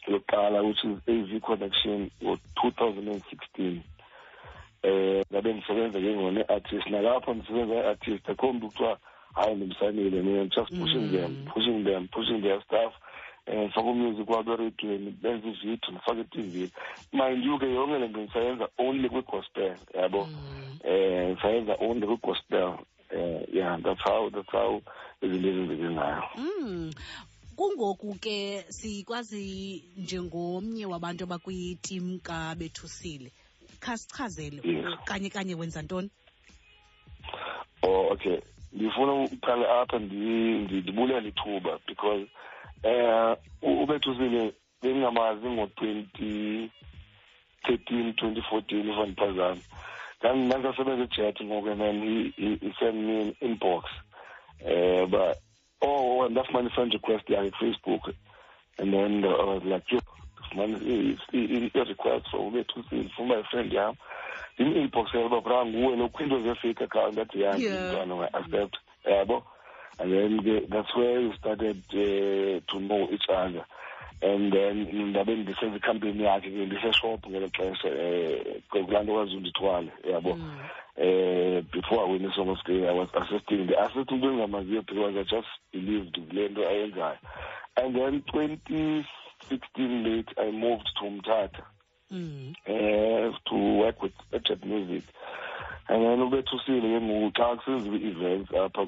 lokuqala 0.08 0.64
which 0.68 0.84
is 0.86 0.98
AV 1.08 1.42
connection 1.42 2.10
ngo-2016 2.22 3.78
eh 4.88 5.22
ngabe 5.32 5.50
ngisebenza 5.56 5.98
ke 6.00 6.12
ngone 6.16 6.42
artist 6.48 6.86
nalapho 6.92 7.32
ngisebenza 7.36 7.78
artist 7.92 8.24
akhomba 8.32 8.64
ukuthiwa 8.66 8.94
hayi 9.38 9.54
ngimsanile 9.58 10.18
mina 10.26 10.46
just 10.48 10.72
pushing 10.80 11.08
mm. 11.12 11.16
them 11.16 11.32
pushing 11.54 11.84
them 11.84 12.08
pushing 12.14 12.42
their 12.42 12.62
stuff 12.64 12.94
um 13.50 13.54
eh, 13.54 13.70
fake 13.76 13.86
umusic 13.92 14.28
wabo 14.32 14.52
erediyweni 14.56 15.12
benza 15.22 15.48
ividiyo 15.54 15.90
ngifake 15.94 16.20
etivini 16.22 16.70
mind 17.14 17.44
you 17.46 17.58
ke 17.60 17.68
yonke 17.76 18.00
le 18.00 18.08
nto 18.08 18.20
ngisayenza 18.22 18.66
only 18.78 19.10
kwi-gospel 19.10 19.76
yabo 19.94 20.22
um 20.22 20.80
ngisayenza 21.32 21.74
only 21.82 22.06
kwi-gospel 22.08 22.80
um 23.16 23.40
yeah 23.52 23.76
that's 23.84 24.02
how 24.08 24.30
that's 24.30 24.52
how 24.56 24.72
izinto 25.22 25.48
ezenzeke 25.50 25.88
ngayo 25.98 26.24
mm. 26.40 26.92
kungoku 27.58 28.10
ke 28.22 28.64
sikwazi 28.70 29.82
njengomnye 30.02 30.86
wabantu 30.92 31.22
abakwitim 31.26 32.06
kabethusile 32.28 33.30
khasichazele 33.84 34.62
kanye 35.08 35.30
kanye 35.36 35.54
wenza 35.60 35.82
ntoni 35.84 36.10
oh 37.88 38.04
okay 38.14 38.38
ndifuna 38.74 39.14
uqale 39.36 39.66
apha 39.80 39.98
ndibulele 40.06 41.30
ithuba 41.34 41.74
because 41.88 42.24
um 42.84 43.36
ubethusile 43.84 44.42
bendingamazi 44.82 45.48
ngo-twenty 45.54 46.30
thirteen 47.66 48.08
twenty 48.18 48.42
fourteen 48.48 48.86
if 48.92 48.98
andiphazami 49.04 49.62
ndandisasebenza 50.46 51.04
ijet 51.08 51.38
ngoku 51.46 51.68
and 51.74 51.82
then 51.84 51.98
he, 53.08 53.48
inbox 53.48 53.84
eh 54.74 55.06
one, 56.18 56.30
ndafumana 56.32 56.70
i-friend 56.70 56.94
request 56.94 57.30
on 57.30 57.52
Facebook, 57.52 58.04
and 58.80 58.94
then 58.94 59.24
uh, 59.24 59.30
I 59.30 59.44
was 59.56 59.64
like 59.64 59.84
yo 59.92 60.00
ndifumana 60.54 61.76
a 61.76 61.84
request 61.90 62.26
for 62.32 62.40
ube 62.48 62.64
two 62.74 62.84
things 62.90 63.06
ndifuna 63.20 63.34
i-friend 63.44 63.72
yam 63.74 63.94
ndim-inboxele 64.60 65.26
uba 65.26 65.42
bra 65.42 65.60
nguwe 65.66 65.96
lo 65.98 66.08
kho 66.10 66.24
into 66.24 66.56
fake 66.62 66.82
account 66.86 67.14
ndathi 67.14 67.38
yam 67.44 67.56
umntwana 67.70 68.14
nga-accept 68.20 68.76
yabo 69.12 69.38
and 70.00 70.10
then 70.14 70.32
that's 70.74 70.94
where 70.98 71.20
we 71.26 71.32
started 71.42 71.78
uh, 71.94 72.60
to 72.70 72.76
know 72.88 73.04
each 73.16 73.28
other 73.44 73.64
and 74.22 74.52
then 74.54 74.78
ngindabeni 74.94 75.42
ndisezikhampeni 75.44 76.22
yakhe 76.28 76.50
ke 76.54 76.62
ndiseshop 76.68 77.20
ngelo 77.30 77.48
xesha 77.56 77.88
eh, 77.88 78.62
um 78.74 78.86
kulaa 78.88 79.04
nto 79.04 79.14
kwazundithwale 79.16 79.92
yabo 80.12 80.32
um 80.32 81.66
before 81.74 82.02
i 82.06 82.12
win 82.12 82.26
isong 82.30 82.50
of 82.54 82.60
the 82.68 82.76
i 82.88 82.92
was 83.00 83.10
assisting 83.22 83.64
the 83.70 83.76
assisting 83.84 84.16
into 84.18 84.30
engamaziyo 84.34 84.82
because 84.88 85.16
i 85.20 85.24
just 85.36 85.48
believed 85.74 86.14
kule 86.30 86.44
nto 86.52 86.62
ayenzayo 86.72 87.18
and 87.82 87.92
then 88.00 88.14
twenty 88.32 88.84
sixteen 89.48 89.94
late 90.06 90.32
i 90.46 90.50
moved 90.50 90.88
to 91.00 91.06
mthatha 91.16 91.64
um 92.12 92.18
mm. 92.18 92.56
eh, 92.74 93.30
to 93.46 93.56
work 93.82 94.02
with 94.02 94.14
Richard 94.34 94.66
music 94.66 95.04
and 95.90 96.02
then 96.02 96.20
ubethusile 96.20 96.82
ke 96.86 97.00
ngoku 97.04 97.32
xa 97.38 97.48
kusenziwa 97.56 97.98
i-events 98.04 98.50
apha 98.64 98.84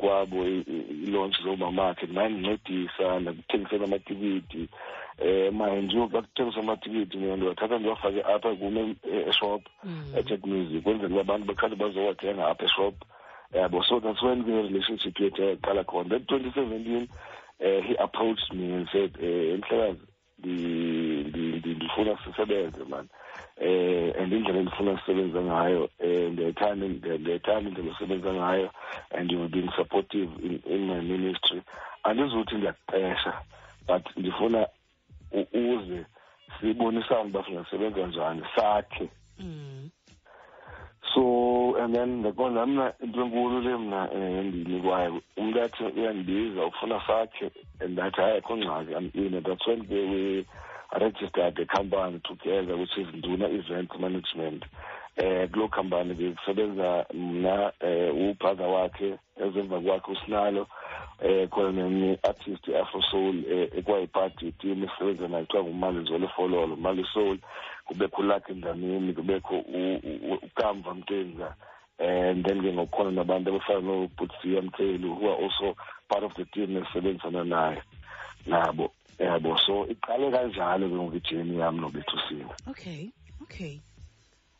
kwabo 0.00 0.38
ilaunch 1.06 1.36
zoomamakhe 1.44 2.04
ndandincedisa 2.12 3.06
ndakuthengisela 3.22 3.84
amatikiti 3.88 4.62
um 5.18 5.28
eh, 5.28 5.48
manje 5.58 5.82
njengokuba 5.86 6.20
kuthengiswa 6.24 6.62
amatikiti 6.64 7.14
mna 7.18 7.36
ndiwathatha 7.36 7.76
ndiwafake 7.78 8.20
apha 8.34 8.50
kum 8.60 8.76
eh, 8.76 9.28
eshop 9.30 9.62
mm. 9.84 10.02
etech 10.18 10.42
music 10.50 10.80
kwenzela 10.84 11.14
uba 11.14 11.20
abantu 11.26 11.44
bekhale 11.48 11.74
bazowathenga 11.80 12.42
apha 12.52 12.64
eshop 12.68 12.94
yabo 13.54 13.78
so 13.88 14.00
that's 14.04 14.22
when 14.22 14.44
kune-relationship 14.44 15.16
yethu 15.22 15.40
yaqala 15.50 15.84
khona 15.88 16.08
then 16.12 16.24
twenty 16.28 16.50
seventeen 16.52 17.08
um 17.64 17.80
he 17.88 17.94
approached 17.96 18.52
me 18.52 18.64
and 18.76 18.84
said 18.92 19.10
um 19.22 19.58
mhlekazi 19.58 19.98
ndifuna 21.72 22.12
sisebenze 22.24 22.84
mani 22.92 23.08
eh 23.58 24.12
and 24.18 24.32
indlela 24.32 24.58
endifuna 24.58 24.90
ukusebenza 24.92 25.40
ngayo 25.48 25.82
eh 26.06 26.28
ndiyayithanda 26.32 26.84
ndiyayithanda 27.20 27.66
indlela 27.70 27.92
osebenza 27.92 28.30
ngayo 28.38 28.68
and 29.12 29.30
you 29.32 29.48
being 29.48 29.70
supportive 29.76 30.28
in, 30.46 30.60
in 30.72 30.80
my 30.88 31.00
ministry 31.12 31.58
andizuthi 32.04 32.54
ndiyakuqesha 32.56 33.32
but 33.88 34.04
ndifuna 34.16 34.60
uze 35.72 35.98
sibonisane 36.60 37.28
uba 37.30 37.44
singasebenza 37.44 38.06
njani 38.06 38.42
sakhe 38.56 39.08
mm. 39.40 39.90
so 41.14 41.76
and 41.82 41.94
then 41.94 42.18
ndaqonda 42.20 42.66
mna 42.66 42.92
into 43.04 43.20
enkulu 43.24 43.60
le 43.60 43.76
mna 43.76 44.08
eh, 44.12 44.36
endiyinikwayo 44.38 45.20
umntu 45.36 45.60
athi 45.62 45.84
uyandibiza 45.84 46.64
ufuna 46.66 47.06
sakhe 47.06 47.50
and 47.80 48.00
athi 48.00 48.20
hayi 48.20 48.38
akho 48.38 48.56
ngxaki 48.56 48.92
i'm 48.92 49.08
in 49.14 49.42
that's 49.42 49.66
when 49.66 50.44
registered 51.00 51.58
a 51.58 51.66
company 51.66 52.20
together 52.28 52.76
which 52.76 52.96
is 52.96 53.06
Nduna 53.08 53.48
Event 53.52 53.90
Management. 54.00 54.64
Eh 55.18 55.46
kulo 55.48 55.68
company 55.68 56.14
bekusebenza 56.14 57.06
mna 57.14 57.72
eh 57.80 58.10
ubhaza 58.12 58.66
wakhe 58.68 59.18
ezemva 59.44 59.80
kwakhe 59.80 60.10
usinalo 60.12 60.66
eh 61.24 61.48
khona 61.48 61.72
nemi 61.72 62.18
artist 62.22 62.68
Afro 62.82 63.00
Soul 63.10 63.36
eh, 63.48 63.70
ekwayipart 63.78 64.36
team 64.60 64.84
esebenza 64.84 65.28
nayo 65.28 65.46
kuthiwa 65.48 65.64
ngumali 65.64 66.00
Zolo 66.06 66.28
Fololo 66.28 66.76
Mali 66.76 67.04
Soul 67.14 67.38
kubekho 67.88 68.20
lakhe 68.22 68.52
ndamini 68.54 69.14
kubekho 69.16 69.58
ukamva 70.44 70.94
mtenza 70.94 71.54
eh, 71.98 72.30
and 72.36 72.44
then 72.44 72.60
ke 72.60 72.68
ngokukhona 72.76 73.10
nabantu 73.24 73.50
abafana 73.56 73.80
nobutsi 73.80 74.52
yamthelu 74.54 75.16
who 75.18 75.28
are 75.32 75.40
also 75.42 75.74
part 76.10 76.24
of 76.24 76.34
the 76.34 76.44
team 76.52 76.76
esebenzisana 76.76 77.44
naye 77.44 77.80
nabo 78.46 78.92
yabo 79.24 79.56
so 79.64 79.84
iqale 79.92 80.26
kanjalo 80.34 80.86
ke 80.88 80.96
ngoku 80.96 81.16
ijeni 81.20 81.54
yam 81.60 81.76
nobethusini 81.80 82.44
okay 82.68 83.00
okay 83.42 83.80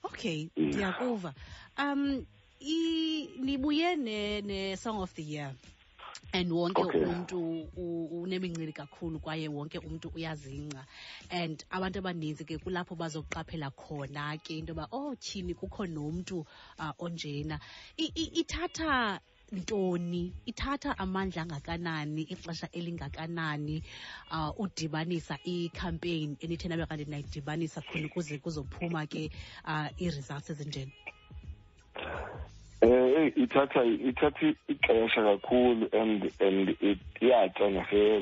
okay 0.07 0.49
ndiyakuva 0.57 1.31
yeah. 1.79 1.93
um 1.93 2.25
nibuye 3.45 3.97
ne-song 4.49 4.99
of 5.05 5.15
the 5.15 5.23
year 5.23 5.53
and 6.33 6.51
wonke 6.53 6.81
okay. 6.83 7.05
umntu 7.05 7.61
unemincili 8.23 8.73
kakhulu 8.73 9.19
kwaye 9.21 9.49
wonke 9.53 9.79
umntu 9.79 10.09
uyazingca 10.17 10.81
and 11.31 11.65
abantu 11.71 11.99
abaninzi 12.01 12.45
ke 12.49 12.57
kulapho 12.59 12.97
bazoqaphela 12.97 13.69
khona 13.77 14.41
ke 14.43 14.57
into 14.57 14.73
yoba 14.73 14.89
oh 14.93 15.13
tyhini 15.21 15.53
kukho 15.55 15.85
nomntu 15.87 16.39
uh, 16.81 16.93
onjena 16.99 17.61
ithatha 18.01 19.21
ntoni 19.59 20.23
ithatha 20.51 20.91
amandla 21.05 21.41
angakanani 21.45 22.23
ixesha 22.35 22.67
elingakanani 22.79 23.77
uh, 24.37 24.51
udibanisa 24.63 25.35
icampaign 25.55 26.31
enithe 26.43 26.67
nabe 26.69 26.85
kanti 26.89 27.05
nayidibanisa 27.11 27.81
khona 27.89 28.07
ukuze 28.09 28.35
kuzophuma 28.45 29.01
ke 29.13 29.23
uh, 29.73 29.87
ii-results 30.05 30.49
ezinjeni 30.53 30.95
ithatha 33.17 33.81
ithatha 34.11 34.49
ixesha 34.73 35.23
kakhulu 35.27 35.85
and 36.01 36.21
and 36.47 36.69
iyatsha 37.21 37.67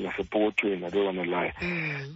nasepokothweni 0.03 0.77
naleyona 0.83 1.23
layo 1.25 1.51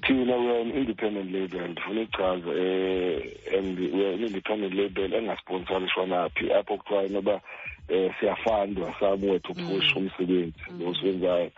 thina 0.06 0.36
weare 0.44 0.62
an 0.62 0.70
independent 0.78 1.32
label 1.36 1.68
ndifuna 1.72 2.02
ichaza 2.08 2.52
um 2.52 3.22
and 3.58 3.80
weare 3.94 4.14
an 4.14 4.24
independent 4.30 4.74
label 4.74 5.14
engasponsorishwa 5.20 6.06
naphi 6.08 6.54
apho 6.54 6.78
kuthiwa 6.78 7.04
inoba 7.06 7.42
um 7.90 8.12
siyafandwa 8.20 8.94
way 9.28 9.40
to 9.40 9.54
push 9.54 9.96
umsebenzi 9.96 10.60
lo 10.80 10.94
siwenzayo 10.96 11.52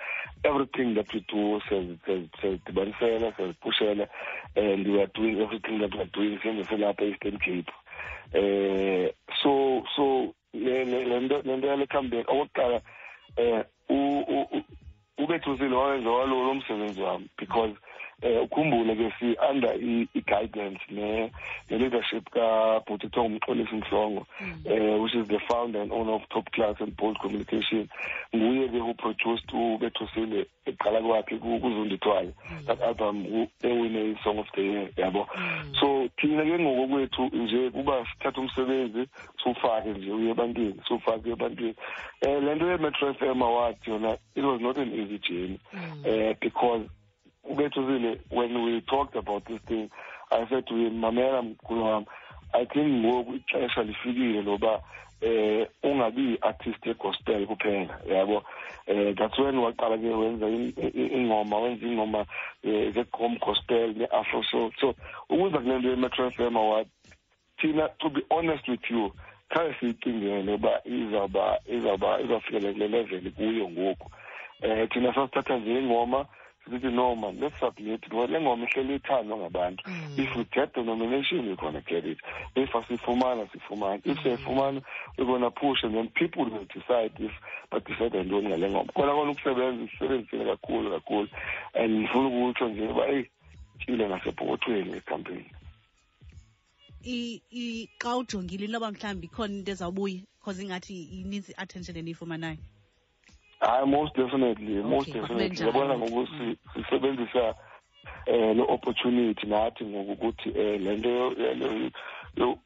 everything 0.44 0.96
that 0.96 1.14
we 1.14 1.20
do 1.32 1.62
siyazidibanisela 1.68 3.32
siyazipushela 3.36 4.08
and 4.56 4.88
we 4.88 5.00
are 5.02 5.12
doing 5.14 5.40
everything 5.42 5.78
that 5.80 5.94
we 5.94 6.02
are 6.02 6.10
doing 6.14 6.40
senze 6.44 6.64
selapha 6.64 7.04
e-eastern 7.06 7.38
cape 7.38 7.72
eh 8.34 9.10
so 9.44 9.84
so 9.96 10.34
lento 10.54 11.68
yale 11.72 11.86
comeback 11.88 12.26
okokuqala 12.30 12.78
eh 13.42 13.64
ubethuzile 15.24 15.76
wawenza 15.76 16.10
walolo 16.10 16.54
msebenzi 16.56 17.02
wami 17.02 17.30
because 17.38 17.68
mm 17.72 17.76
-hmm. 17.82 17.90
eh 18.22 18.38
ukhumbule 18.46 18.94
ke 18.96 19.10
si 19.20 19.34
under 19.50 19.74
i 19.82 20.06
guidance 20.28 20.80
ne 20.94 21.32
the 21.70 21.78
leadership 21.78 22.30
ka 22.30 22.80
Bhutito 22.86 23.26
Mxolisi 23.30 23.76
Mhlongo 23.82 24.26
eh 24.66 24.98
which 25.02 25.16
is 25.16 25.28
the 25.28 25.40
founder 25.50 25.82
and 25.82 25.92
owner 25.92 26.14
of 26.14 26.22
Top 26.30 26.52
Class 26.52 26.76
and 26.80 26.96
Bold 26.98 27.18
Communication 27.20 27.90
nguye 28.36 28.70
ke 28.70 28.78
who 28.78 28.94
produced 28.94 29.50
ubethosile 29.52 30.46
eqala 30.70 31.02
kwakhe 31.02 31.40
kuzondithwayo 31.42 32.32
that 32.70 32.80
album 32.82 33.26
ewine 33.64 33.98
i 34.14 34.24
song 34.24 34.38
of 34.38 34.46
the 34.56 34.62
year 34.62 34.86
yabo 34.98 35.26
mm. 35.36 35.74
so 35.82 35.90
thina 36.22 36.44
ke 36.46 36.60
ngokwethu 36.62 37.26
nje 37.34 37.70
kuba 37.74 38.06
sithatha 38.14 38.42
umsebenzi 38.42 39.10
siwufake 39.44 39.90
nje 39.98 40.12
uye 40.12 40.30
ebantwini 40.32 40.78
siwufake 40.88 41.30
ebantwini 41.30 41.74
eh 42.22 42.44
lento 42.44 42.70
ye 42.70 42.78
Metro 42.78 43.14
FM 43.14 43.42
award 43.42 43.76
yona 43.88 44.14
it 44.36 44.44
was 44.46 44.62
not 44.62 44.78
an 44.78 44.94
easy 44.94 45.18
journey 45.18 45.58
mm. 45.74 46.06
eh 46.06 46.34
because 46.40 46.82
Ubetuzile, 47.50 48.20
when 48.30 48.62
we 48.64 48.82
talked 48.82 49.16
about 49.16 49.46
this 49.46 49.60
thing, 49.68 49.90
I 50.32 50.48
said 50.50 50.68
to 50.68 50.76
him, 50.76 51.02
Mamela 51.02 51.42
mkhulu 51.42 51.84
wami, 51.84 52.06
I 52.54 52.66
think 52.66 53.04
ngoku 53.06 53.34
ixesha 53.36 53.84
lifikile 53.84 54.42
loba 54.44 54.82
eh 55.22 55.68
ungabi 55.84 56.38
artist 56.42 56.84
egospel 56.92 57.46
kuphela 57.48 57.96
yabo 58.06 58.44
eh 58.88 59.14
that's 59.18 59.38
when 59.40 59.56
waqala 59.64 59.98
ke 59.98 60.12
wenza 60.20 60.46
ingoma 61.16 61.56
wenza 61.64 61.86
ingoma 61.88 62.22
eh, 62.64 62.92
zegom 62.96 63.38
gospel 63.40 63.94
ne-afro 63.96 64.42
soul 64.44 64.72
so 64.82 64.88
ukuza 65.32 65.58
kule 65.62 65.78
nto 65.80 65.88
ye-metro 65.90 66.24
fm 66.34 66.56
award 66.58 66.88
thina 67.62 67.86
to 68.02 68.10
be 68.10 68.22
honest 68.32 68.66
with 68.68 68.84
you 68.92 69.12
khabe 69.54 69.72
siyicingele 69.80 70.52
uba 70.58 70.74
izawuba 70.98 71.46
izawuba 71.76 72.10
izawufikelela 72.24 72.74
kule 72.74 72.88
level 72.94 73.22
kuyo 73.38 73.66
ngoku 73.72 74.08
eh 74.66 74.90
thina 74.92 75.10
sasithatha 75.16 75.54
nje 75.58 75.74
ingoma 75.82 76.20
sithi 76.70 76.94
no 76.94 77.16
man 77.16 77.40
let's 77.40 77.58
submit 77.60 78.02
ngoba 78.08 78.28
le 78.32 78.40
ngoma 78.42 78.68
ihleli 78.70 78.96
ithandwa 78.96 79.38
ngabantu 79.38 79.84
mm. 79.88 80.20
if 80.20 80.36
we 80.36 80.44
get 80.54 80.74
the 80.74 80.84
nomination 80.84 81.46
we're 81.48 81.56
gonna 81.56 81.82
get 81.82 82.06
it 82.06 82.18
if 82.56 82.70
asifumana 82.76 83.48
sifumana 83.52 83.96
if 84.06 84.18
mm. 84.18 84.22
siyayifumana 84.24 84.82
we're 85.18 85.26
gonna 85.26 85.50
push 85.50 85.82
and 85.84 85.96
then 85.96 86.08
people 86.10 86.44
will 86.46 86.66
decide 86.70 87.12
if 87.20 87.32
badecide 87.72 88.24
ntoni 88.24 88.48
ngale 88.50 88.70
ngoma 88.72 88.94
khona 88.94 89.14
kona 89.16 89.32
ukusebenza 89.32 89.92
sisebenzisile 89.92 90.46
kakhulu 90.46 90.92
kakhulu 90.92 91.28
and 91.74 91.92
ndifuna 91.94 92.28
ukutsho 92.30 92.70
nje 92.70 92.88
uba 92.88 93.08
eyi 93.08 93.24
tyile 93.80 94.08
ngasepokothweni 94.10 94.94
ekhampeyini 94.98 95.50
xa 98.02 98.18
ujongile 98.18 98.66
inoba 98.66 98.92
mhlawumbi 98.92 99.28
ikhona 99.28 99.54
into 99.56 99.72
ezawubuya 99.72 100.22
because 100.40 100.62
ingathi 100.64 101.04
ininzi 101.04 101.54
attention 101.58 101.98
endiyifumanayo 101.98 102.58
hayi 103.62 103.86
most 103.88 104.16
definitely 104.16 104.80
okay, 104.80 104.90
most 104.90 105.14
definitely 105.14 105.56
siyabona 105.58 105.98
ngokuthi 105.98 106.50
sisebenzisa 106.74 107.56
eh 108.28 108.54
lo 108.58 108.64
opportunity 108.74 109.48
nathi 109.48 109.84
ngokuthi 109.86 110.50
eh 110.62 110.76
le 110.84 110.92
nto 112.36 112.58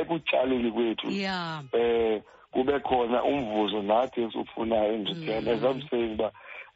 ekutshaleni 0.00 0.70
kwethu 0.74 1.08
yeah 1.10 1.62
eh 1.72 2.22
kube 2.52 2.78
khona 2.88 3.22
umvuzo 3.22 3.82
nathi 3.82 4.22
esiwufunayo 4.24 4.92
endithela 4.94 5.40
mm-hmm. 5.50 5.64
as 5.70 5.76
i'm 5.76 5.82
saying 5.90 6.12
uba 6.14 6.24
um 6.24 6.32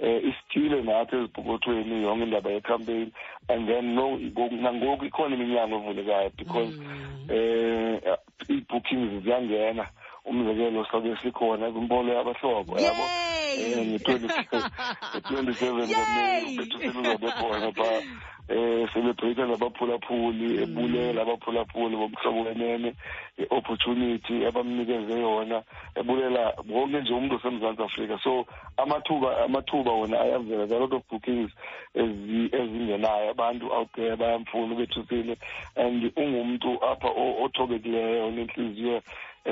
eh, 0.06 0.20
isithile 0.28 0.82
nathi 0.82 1.16
ezibhokothweni 1.16 2.02
yonke 2.02 2.24
indaba 2.24 2.50
yecampaign 2.50 3.10
and 3.48 3.66
then 3.68 3.94
no 3.94 4.06
nangoku 4.64 5.04
ikhona 5.04 5.34
iminyango 5.36 5.76
evulekayo 5.78 6.30
because 6.38 6.76
um 6.76 7.26
mm. 7.30 7.98
ii-bookings 8.50 9.12
eh, 9.12 9.22
ziyangena 9.22 9.86
umzekelo 10.26 10.84
sabe 10.90 11.16
sikhona 11.22 11.70
kwimpolo 11.70 12.10
yabahlobo 12.12 12.74
yabo 12.82 13.04
um 13.56 13.88
nge-twenty 13.94 14.28
seven 15.54 15.86
bethu 15.86 16.78
seluzobe 16.78 17.28
khona 17.38 17.68
phaa 17.78 17.98
um 18.54 18.84
celebrate 18.92 19.38
labaphulaphuli 19.50 20.48
ebulela 20.62 21.20
abaphulaphuli 21.24 21.94
bomhlobo 22.00 22.40
wenene 22.46 22.90
i-opportunity 23.42 24.36
abamnikeze 24.48 25.14
yona 25.24 25.58
ebulela 25.98 26.42
wonke 26.74 26.98
nje 27.00 27.12
umuntu 27.14 27.36
osemzantsi 27.38 27.82
afrika 27.86 28.18
so 28.24 28.44
amathuba 28.82 29.28
amathuba 29.46 29.90
wona 29.92 30.16
ayavela 30.20 30.66
there 30.66 30.80
lot 30.82 30.92
of 30.96 31.02
bookings 31.08 31.50
ezingenayo 32.60 33.30
abantu 33.32 33.66
out 33.72 33.88
there 33.94 34.16
bayamfuna 34.16 34.74
ubethusile 34.74 35.38
and 35.76 36.10
ungumntu 36.18 36.74
apha 36.82 37.08
othobekileyo 37.44 38.30
nenhliziyo 38.30 39.00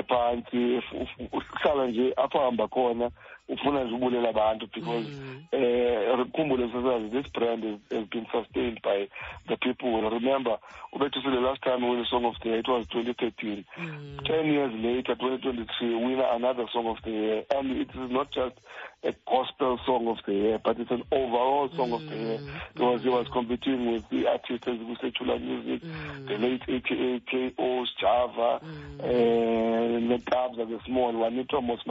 gente 0.03 0.83
uhlala 1.31 1.87
nje 1.87 2.05
apho 2.23 2.39
hamba 2.39 2.67
khona 2.73 3.07
ufuna 3.49 3.83
nje 3.83 4.27
abantu 4.29 4.67
because 4.73 5.07
mm. 5.07 5.43
uh, 5.53 6.51
eh, 6.51 6.71
sasazi 6.71 7.09
this 7.11 7.31
brand 7.31 7.63
has, 7.63 7.79
has 7.91 8.09
been 8.09 8.25
sustained 8.31 8.79
by 8.83 9.07
the 9.47 9.55
people 9.57 10.01
remember 10.09 10.57
ubethu 10.93 11.21
the 11.21 11.39
last 11.41 11.61
time 11.61 11.83
we 11.87 11.95
won 11.97 12.05
song 12.09 12.25
of 12.25 12.35
the 12.41 12.49
year 12.49 12.59
it 12.59 12.67
was 12.67 12.87
2013 12.87 13.63
mm. 13.77 14.19
10 14.25 14.45
years 14.51 14.73
later 14.73 15.13
2023 15.15 15.89
we 15.95 16.15
win 16.15 16.19
another 16.19 16.65
song 16.73 16.87
of 16.87 16.97
the 17.03 17.11
year 17.11 17.43
and 17.55 17.71
it 17.77 17.87
is 17.91 18.11
not 18.11 18.31
just 18.31 18.55
a 19.03 19.13
gospel 19.29 19.79
song 19.85 20.07
of 20.07 20.17
the 20.25 20.33
year 20.33 20.59
but 20.63 20.79
it's 20.79 20.89
an 20.89 21.03
overall 21.11 21.69
song 21.75 21.91
mm. 21.91 21.95
of 22.01 22.09
the 22.09 22.15
year 22.17 22.37
mm. 22.39 22.49
because 22.73 23.01
mm. 23.03 23.05
it 23.05 23.09
was 23.11 23.27
competing 23.31 23.91
with 23.93 24.09
the 24.09 24.25
artists 24.25 24.65
secular 25.01 25.37
music 25.37 25.83
mm. 25.87 26.27
the 26.27 26.37
late 26.39 26.63
aka 26.67 27.19
KOs 27.55 27.89
Java 28.01 28.59
mm. 28.65 28.99
uh, 29.03 30.09
the 30.15 30.23
tabs 30.31 30.57
are 30.57 30.65
the 30.65 30.79
small 30.87 31.13
one 31.13 31.37
it 31.37 31.53
almost 31.53 31.83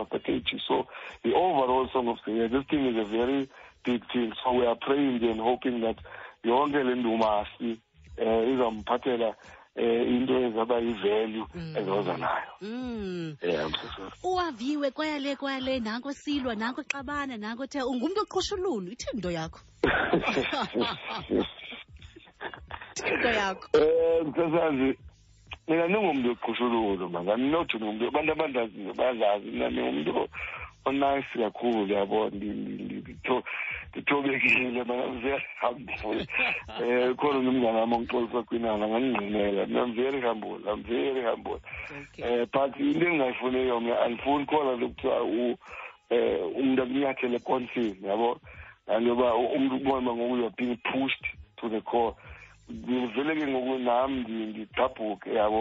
so 0.67 0.87
the 1.23 1.35
overall 1.45 1.89
Song 1.93 2.09
of 2.09 2.19
the 2.27 2.33
Year. 2.33 2.49
This 2.49 2.65
thing 2.71 2.87
is 2.87 2.97
a 2.97 3.05
very 3.05 3.49
big 3.85 4.03
thing. 4.13 4.33
So 4.45 4.53
we 4.53 4.67
are 4.67 4.77
praying 4.81 5.23
and 5.25 5.41
hoping 5.41 5.81
that 5.81 5.97
yonke 6.45 6.83
le 6.85 6.95
nduma 6.95 7.47
si 7.59 7.81
eh 8.17 8.51
izomphathela 8.53 9.35
eh 9.77 10.03
into 10.15 10.35
ezaba 10.47 10.77
yivalue 10.85 11.45
mm. 11.55 11.77
ezoza 11.81 12.17
nayo 12.17 12.51
mm 12.61 13.37
yeah 13.43 13.69
uwaviwe 14.23 14.91
kwayale 14.91 15.37
kwayale 15.37 15.79
nanko 15.81 16.13
silwa 16.13 16.55
nanko 16.55 16.83
xabana 16.93 17.37
nanko 17.37 17.67
the 17.71 17.79
ungumuntu 17.83 18.21
oqhushulunu 18.23 18.93
ithini 18.93 19.15
into 19.17 19.31
yakho 19.33 19.61
into 23.11 23.29
yakho 23.41 23.69
eh 23.73 24.27
mthasazi 24.27 24.99
mina 25.67 25.89
ningumuntu 25.89 26.31
oqhushululu 26.37 27.09
manga 27.11 27.37
not 27.41 27.73
umuntu 27.75 28.09
abantu 28.13 28.33
abandazi 28.37 28.79
bazazi 28.97 29.47
mina 29.51 29.69
ningumuntu 29.73 30.29
onayisi 30.89 31.39
oh, 31.39 31.43
kakhulu 31.45 31.87
yabo 31.95 32.19
ndithobekile 32.31 34.67
eh, 34.67 34.73
mna 34.73 34.85
very 35.23 35.45
humble 35.61 36.27
um 36.81 37.15
khona 37.19 37.39
nomngane 37.45 37.79
wam 37.81 37.93
ongixolisa 37.97 38.41
kwinana 38.49 38.85
ngandingqinela 38.93 39.63
mna 39.67 39.83
mveri 39.91 40.19
humble 40.27 40.59
am 40.73 40.81
very 40.83 41.23
humble 41.29 41.53
um 41.53 41.61
but 42.53 42.71
into 42.81 42.85
endingayifuniyo 42.85 43.81
mna 43.81 43.95
andifuni 44.05 44.45
khona 44.51 44.73
lokuthiwa 44.81 45.19
um 45.25 45.55
eh, 46.11 46.41
umntu 46.61 46.79
akunyathele 46.83 47.37
ekonfini 47.41 47.99
yabo 48.09 48.31
nantoba 48.87 49.29
umntu 49.57 49.75
ubone 49.81 50.05
uba 50.05 50.13
ngoku 50.17 50.37
youare 50.41 50.55
being 50.59 50.77
pushed 50.91 51.25
to 51.59 51.69
the 51.69 51.81
core 51.81 52.15
ndivele 52.69 53.33
ke 53.41 53.47
ngoku 53.53 53.75
nam 53.89 54.11
ndigqabhuke 54.53 55.29
yabo 55.41 55.61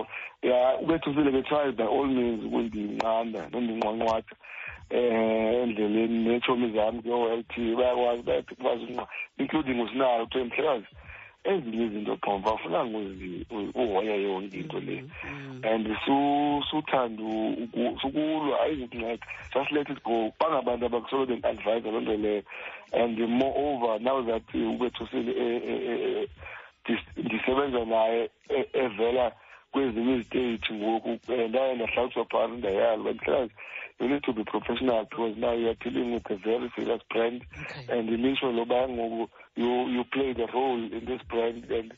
ubethusele 0.83 1.29
ke 1.35 1.41
try 1.49 1.71
by 1.71 1.83
all 1.95 2.07
means 2.15 2.43
ukundinqanda 2.43 3.41
nondinqwanqwatha 3.51 4.35
Eh, 4.89 5.63
endleleni 5.63 6.19
neetshomi 6.23 6.71
zam 6.75 7.01
ke 7.01 7.09
owayithi 7.11 7.73
bayakwazi 7.75 8.23
bayathi 8.27 8.55
kwazi 8.61 8.85
unqa 8.91 9.05
including 9.39 9.79
usinalo 9.81 10.23
kuthiwe 10.27 10.43
mhlekazi 10.45 10.87
ezinye 11.51 11.83
izinto 11.87 12.13
phomfa 12.23 12.49
afunanga 12.53 12.99
uhoya 13.81 14.15
yonke 14.25 14.57
into 14.59 14.79
le 14.85 14.97
mm-hmm. 15.01 15.63
and 15.65 15.83
suthanda 16.69 17.23
sukulwa 18.01 18.55
ayizukunceda 18.63 19.23
just 19.55 19.71
let 19.71 19.89
it 19.89 20.03
go 20.03 20.29
bangabantu 20.39 20.85
abakusolo 20.85 21.23
ben-advise 21.25 21.85
loo 21.91 22.01
nto 22.03 22.15
leyo 22.23 22.43
and 22.93 23.17
moreover 23.17 23.97
now 24.03 24.21
that 24.21 24.45
ubethusile 24.53 25.31
eh, 25.43 26.27
eh, 26.27 26.27
ndisebenza 27.17 27.81
naye 27.85 28.29
evela 28.73 29.31
kwezinye 29.73 30.15
ngoku 30.73 31.19
eh, 31.33 31.49
ndaye 31.49 31.87
phana 31.87 33.49
you 33.99 34.09
need 34.09 34.23
to 34.23 34.33
be 34.33 34.43
professional 34.43 35.05
because 35.05 35.37
now 35.37 35.53
you 35.53 35.69
are 35.69 35.75
dealing 35.75 36.13
with 36.13 36.25
a 36.29 36.35
very 36.37 36.71
serious 36.75 37.01
brand 37.09 37.43
okay. 37.61 37.99
and 37.99 38.09
ilitsho 38.09 38.51
loba 38.51 38.87
ngoku 38.89 39.29
you, 39.55 40.03
play 40.11 40.33
the 40.33 40.45
role 40.53 40.77
in 40.81 41.05
this 41.05 41.21
brand 41.29 41.65
and 41.71 41.93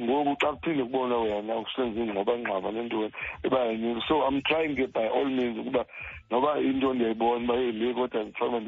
ngoku 0.00 0.36
xa 0.42 0.52
kuphinde 0.52 0.84
kubona 0.84 1.16
wena 1.18 1.54
ingxwabangxwaba 1.58 2.68
nentoni 2.72 4.02
so 4.08 4.22
i'm 4.28 4.40
trying 4.42 4.74
by 4.92 5.08
all 5.08 5.24
means 5.30 5.58
ukuba 5.58 5.84
noba 6.30 6.60
into 6.62 6.94
ndiyayibona 6.94 7.54
uba 7.90 8.08
kodwa 8.38 8.62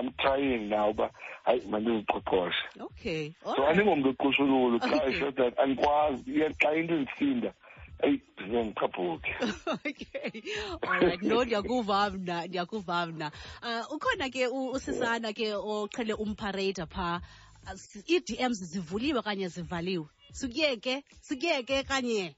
i'm 0.00 0.12
trying 0.18 0.68
now 0.68 0.90
uba 0.90 1.10
hayi 1.44 1.62
okay 2.80 3.32
so 3.44 3.66
andingomntu 3.66 4.12
xa 5.18 5.32
that 5.32 5.54
andikwazi 5.64 6.44
xa 6.58 6.70
into 6.76 7.50
ngichaphuke 8.48 9.34
okay 9.68 10.42
alright 10.84 11.22
no 11.22 11.44
ndiyakuva 11.44 12.10
mna 12.10 12.46
ndiyakuva 12.46 13.06
mna 13.06 13.28
uh, 13.62 13.84
ukhona 13.94 14.28
ke 14.32 14.46
usisana 14.48 15.32
ke 15.36 15.54
oqhele 15.56 16.14
umparator 16.14 16.86
phaa 16.86 17.20
uh, 17.64 18.10
ii 18.10 18.48
ms 18.48 18.58
zivuliwe 18.72 19.18
okanye 19.20 19.48
zivaliwe 19.48 20.06
sukuyeke 20.32 21.04
sukuyeke 21.22 21.82
kanye 21.82 22.34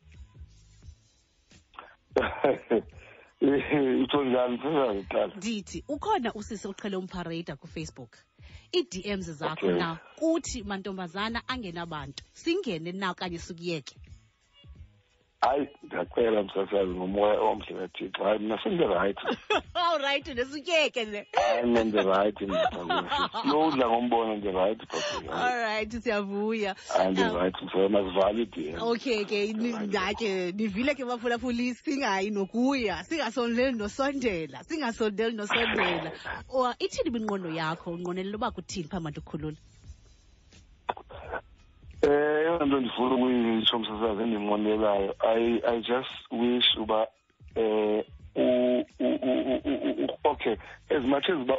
itsho 4.05 4.21
njani 4.25 4.57
sizaziqala 4.63 5.35
ndithi 5.37 5.79
ukhona 5.89 6.35
usise 6.35 6.67
uqhele 6.69 6.97
umparator 6.99 7.57
kufacebook 7.57 8.17
ii 8.77 8.83
d 8.91 9.17
ms 9.17 9.27
zakho 9.39 9.71
na 9.71 9.97
kuthi 10.19 10.63
mantombazana 10.67 11.39
angenabantu 11.49 12.25
singene 12.35 12.93
na 12.93 13.11
okanye 13.15 13.39
sukuyeke 13.39 13.95
hayi 15.43 15.69
ndiyacela 15.83 16.43
msasazi 16.43 16.91
ngomoya 16.95 17.41
omhle 17.41 17.75
kathixo 17.79 18.25
hayi 18.25 18.39
mna 18.39 18.59
sendirayithi 18.63 19.27
olrayithi 19.95 20.33
ndisutyeke 20.35 21.05
le 21.05 21.27
hayi 21.37 21.63
mna 21.67 21.85
ndirayithi 21.85 22.45
ndiyodla 22.47 23.87
ngombono 23.91 24.37
ndirayithi 24.37 24.87
olrayithi 25.31 26.01
siyavuya 26.01 26.73
hayi 26.97 27.11
ndirayithi 27.13 27.89
masivale 27.93 28.43
idie 28.43 28.75
okay 28.91 29.21
ke 29.31 29.39
ndake 29.91 30.31
ndivile 30.55 30.93
ke 30.99 31.05
baphulaphuli 31.11 31.67
singayi 31.75 32.31
nokuya 32.37 32.95
singasondeli 33.09 33.75
nosondela 33.83 34.59
singasondeli 34.69 35.35
nosondela 35.41 36.11
or 36.59 36.69
ithini 36.85 37.09
iminqono 37.11 37.49
yakho 37.61 37.87
unqonelela 37.95 38.37
uba 38.39 38.49
kuthini 38.57 38.89
phambi 38.91 39.05
manti 39.05 39.21
ukukhulula 39.21 39.59
Eh 42.07 42.43
yona 42.45 42.65
nto 42.67 42.79
ndifuna 42.81 43.15
ukuyitsho 43.17 43.77
msasazi 43.83 44.21
endinqwenelayo 44.23 45.11
I 45.39 45.61
I 45.73 45.77
just 45.91 46.19
wish 46.41 46.69
uba 46.83 47.01
eh 47.63 48.01
okay 50.31 50.57
as 50.97 51.05
much 51.13 51.27
as 51.35 51.39
ba 51.49 51.57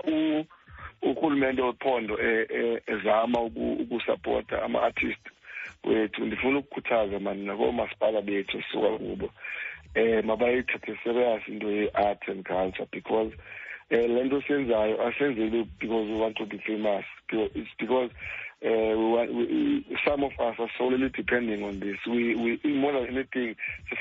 urhulumente 1.07 1.61
wephondo 1.67 2.13
eh, 2.27 2.43
eh, 2.59 2.77
ezama 2.93 3.37
ukusapota 3.47 4.63
ama-artist 4.65 5.21
wethu 5.87 6.25
ndifuna 6.25 6.59
ukukhuthaza 6.59 7.19
mani 7.19 7.43
nakoomasipala 7.45 8.21
bethu 8.21 8.57
esisuka 8.57 8.91
kubo 8.97 9.27
um 9.95 10.25
mabayithathe 10.27 10.97
serious 11.03 11.47
into 11.47 11.71
ye-art 11.71 12.23
and 12.27 12.43
culture 12.43 12.87
because 12.91 13.31
um 13.91 14.11
le 14.15 14.23
nto 14.23 14.41
siyenzayo 14.41 15.07
asenzeli 15.07 15.63
because 15.79 16.11
we 16.11 16.19
want 16.23 16.35
to 16.37 16.45
be 16.45 16.57
famous 16.57 17.05
it's 17.31 17.73
because 17.79 18.11
Uh, 18.63 18.95
we, 19.27 19.83
we, 19.89 19.97
some 20.07 20.23
of 20.23 20.31
us 20.39 20.55
are 20.57 20.69
solely 20.77 21.09
depending 21.09 21.63
on 21.65 21.79
this. 21.81 21.97
We, 22.09 22.33
we 22.33 22.59
more 22.73 22.93
than 22.93 23.09
anything 23.17 23.55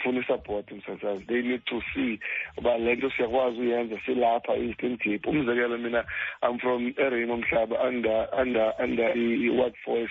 fully 0.04 0.20
support 0.28 0.66
themselves. 0.68 1.22
They 1.28 1.40
need 1.42 1.62
to 1.68 1.80
see 1.94 2.20
about 2.56 2.80
le 2.80 2.94
nto 2.96 3.10
siyakwazi 3.18 3.58
uyenza 3.60 3.98
silapha 4.06 4.54
e-Eastern 4.56 4.98
Cape. 4.98 5.26
Umzekelo 5.26 5.78
mina 5.82 6.04
I'm 6.42 6.58
from 6.60 6.94
eRain 6.94 7.42
Mhlaba 7.42 7.84
under 7.84 8.26
under 8.32 8.72
under 8.78 9.08
i 9.10 9.16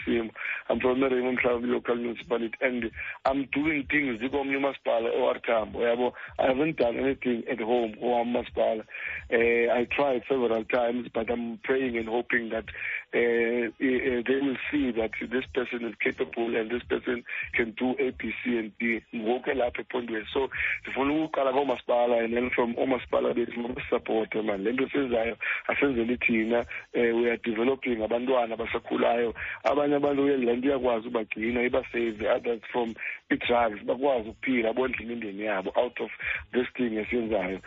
FM. 0.07 0.29
I'm 0.67 0.79
from 0.81 0.99
eRain 0.99 1.37
Mhlaba 1.39 1.71
local 1.71 1.95
municipality 1.95 2.53
and 2.59 2.91
I'm 3.25 3.45
doing 3.53 3.87
things 3.89 4.19
ndikomnye 4.19 4.55
umasipala 4.57 5.13
eWartambo 5.15 5.79
yabo. 5.83 6.11
I 6.39 6.47
haven't 6.47 6.75
done 6.77 6.97
anything 6.97 7.43
at 7.49 7.61
home 7.61 7.95
uh, 8.01 9.33
I 9.75 9.87
tried 9.95 10.23
several 10.27 10.65
times 10.65 11.07
but 11.13 11.31
I'm 11.31 11.57
praying 11.63 11.97
and 11.97 12.09
hoping 12.09 12.49
that 12.49 12.65
uh, 13.13 13.71
they 13.79 14.40
they 14.41 14.47
will 14.47 14.55
see 14.71 14.91
that 14.91 15.11
this 15.29 15.45
person 15.53 15.85
is 15.87 15.93
capable 16.03 16.55
and 16.55 16.69
this 16.69 16.81
person 16.83 17.23
can 17.53 17.71
do 17.77 17.91
A, 17.99 18.09
B, 18.11 18.33
C 18.43 18.57
and 18.57 18.71
D. 18.79 18.99
Wonke 19.13 19.53
lapha 19.55 19.81
ephondweni. 19.83 20.25
So 20.33 20.49
sifuna 20.85 21.13
ukuqala 21.29 21.53
komasipala 21.53 22.23
and 22.23 22.35
then 22.35 22.49
from 22.55 22.73
omasipala 22.75 23.33
bethu 23.35 23.59
ngokusupporta 23.59 24.43
man. 24.43 24.63
Lento 24.63 24.87
sizayo 24.89 25.37
asenzele 25.69 26.17
thina 26.25 26.65
eh 26.93 27.11
we 27.11 27.29
are 27.29 27.37
developing 27.37 27.97
abantwana 27.97 28.55
abasakhulayo. 28.57 29.33
Abanye 29.65 29.95
abantu 29.99 30.25
le 30.27 30.55
nto 30.55 30.67
iyakwazi 30.67 31.07
ubagcina 31.07 31.61
ibasave 31.63 32.25
others 32.27 32.61
from 32.71 32.95
ii-drugs 33.31 33.79
bakwazi 33.87 34.27
ukuphila 34.29 34.69
bondle 34.75 35.01
imindeni 35.03 35.41
yabo 35.47 35.69
out 35.81 35.97
of 36.05 36.11
this 36.53 36.67
thing 36.75 36.93
esiyenzayo 37.01 37.59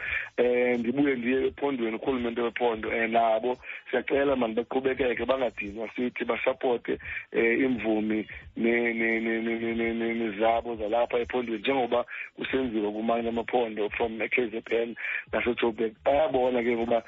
um 0.43 0.77
ndibuye 0.81 1.13
ndiye 1.17 1.39
ephondweni 1.51 1.97
urhulumente 1.97 2.41
wephondo 2.41 2.89
um 2.89 3.11
nabo 3.17 3.51
siyacela 3.91 4.37
mani 4.37 4.55
baqhubekeke 4.59 5.25
bangadinwa 5.31 5.87
sithi 5.97 6.25
basapote 6.25 6.93
um 6.93 6.99
eh, 7.41 7.59
imvumi 7.67 8.21
nezabo 8.59 10.71
zalapha 10.77 11.17
ephondweni 11.21 11.61
njengoba 11.61 12.05
kusenziwa 12.37 12.93
kumanye 12.93 13.29
amaphondo 13.29 13.89
from 13.97 14.23
e-kzn 14.23 14.89
nasejoburg 15.33 15.93
bayabona 16.05 16.63
ke 16.63 16.73
ngoba 16.77 16.99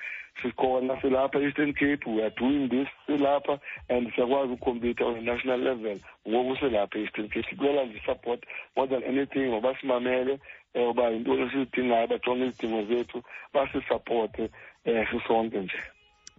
sikhona 0.43 0.99
silapha 1.01 1.39
eastern 1.41 1.73
cape 1.73 2.05
we 2.11 2.23
are 2.25 2.35
doing 2.35 2.69
this 2.69 2.89
silapha 3.07 3.59
and 3.89 4.11
siyakwazi 4.15 4.53
ukukhompyutha 4.53 5.07
on 5.07 5.17
a 5.19 5.23
national 5.23 5.61
level 5.63 5.99
ngoku 6.29 6.57
silapha 6.57 6.99
e-eastern 6.99 7.29
cape 7.31 7.47
sikwela 7.51 7.85
nje 7.85 8.01
support 8.05 8.43
more 8.77 8.89
than 8.89 9.03
anything 9.05 9.47
ngoba 9.49 9.77
simamele 9.81 10.33
um 10.35 10.39
eh, 10.83 10.89
uba 10.89 11.11
yintoni 11.11 11.43
esizidingayo 11.43 12.07
bajonge 12.07 12.45
izidingo 12.45 12.83
zethu 12.91 13.23
basisapothe 13.55 14.49
eh, 14.85 15.07
um 15.07 15.07
sisonke 15.21 15.59
nje 15.59 15.79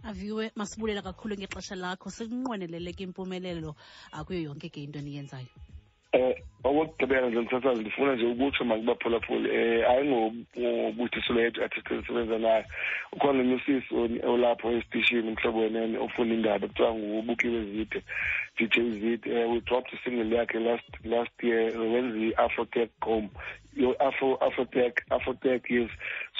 aviwe 0.04 0.50
masibulela 0.56 1.02
kakhulu 1.02 1.34
ngexesha 1.34 1.74
lakho 1.74 2.10
sinqwenelele 2.10 2.92
ke 2.94 3.02
impumelelo 3.04 3.74
akuyo 4.12 4.38
ah, 4.38 4.46
yonke 4.52 4.70
ke 4.70 4.82
into 4.84 4.98
eniyenzayo 4.98 5.48
um 6.14 6.32
okokugqibela 6.78 7.28
nje 7.28 7.40
msasazi 7.40 7.80
ndifuna 7.80 8.14
nje 8.16 8.26
ukutsho 8.26 8.64
makubaphulaphuli 8.64 9.48
um 9.50 9.54
eh, 9.56 9.90
ayingobutiselo 9.90 11.40
yethu 11.40 11.62
artist 11.62 11.90
endisebenza 11.90 12.38
nayo 12.38 12.64
ukhona 13.12 13.42
nosis 13.42 13.84
olapho 14.24 14.70
esitishini 14.72 15.28
umhlobo 15.28 15.58
wenene 15.60 15.98
ofunda 15.98 16.34
indaba 16.34 16.68
kuthiwa 16.68 16.94
ngubukiwe 16.94 17.62
zide 17.64 18.02
dj 18.56 18.74
zide 18.98 19.30
um 19.30 19.36
eh, 19.36 19.50
we 19.50 19.84
isingle 19.92 20.36
yakhe 20.36 20.58
last 20.58 21.04
last 21.04 21.42
year 21.42 21.78
wenza 21.80 22.18
i-afrotech 22.18 22.90
com 23.00 23.28
afro 24.00 24.34
afrotech 25.10 25.70
yes 25.70 25.90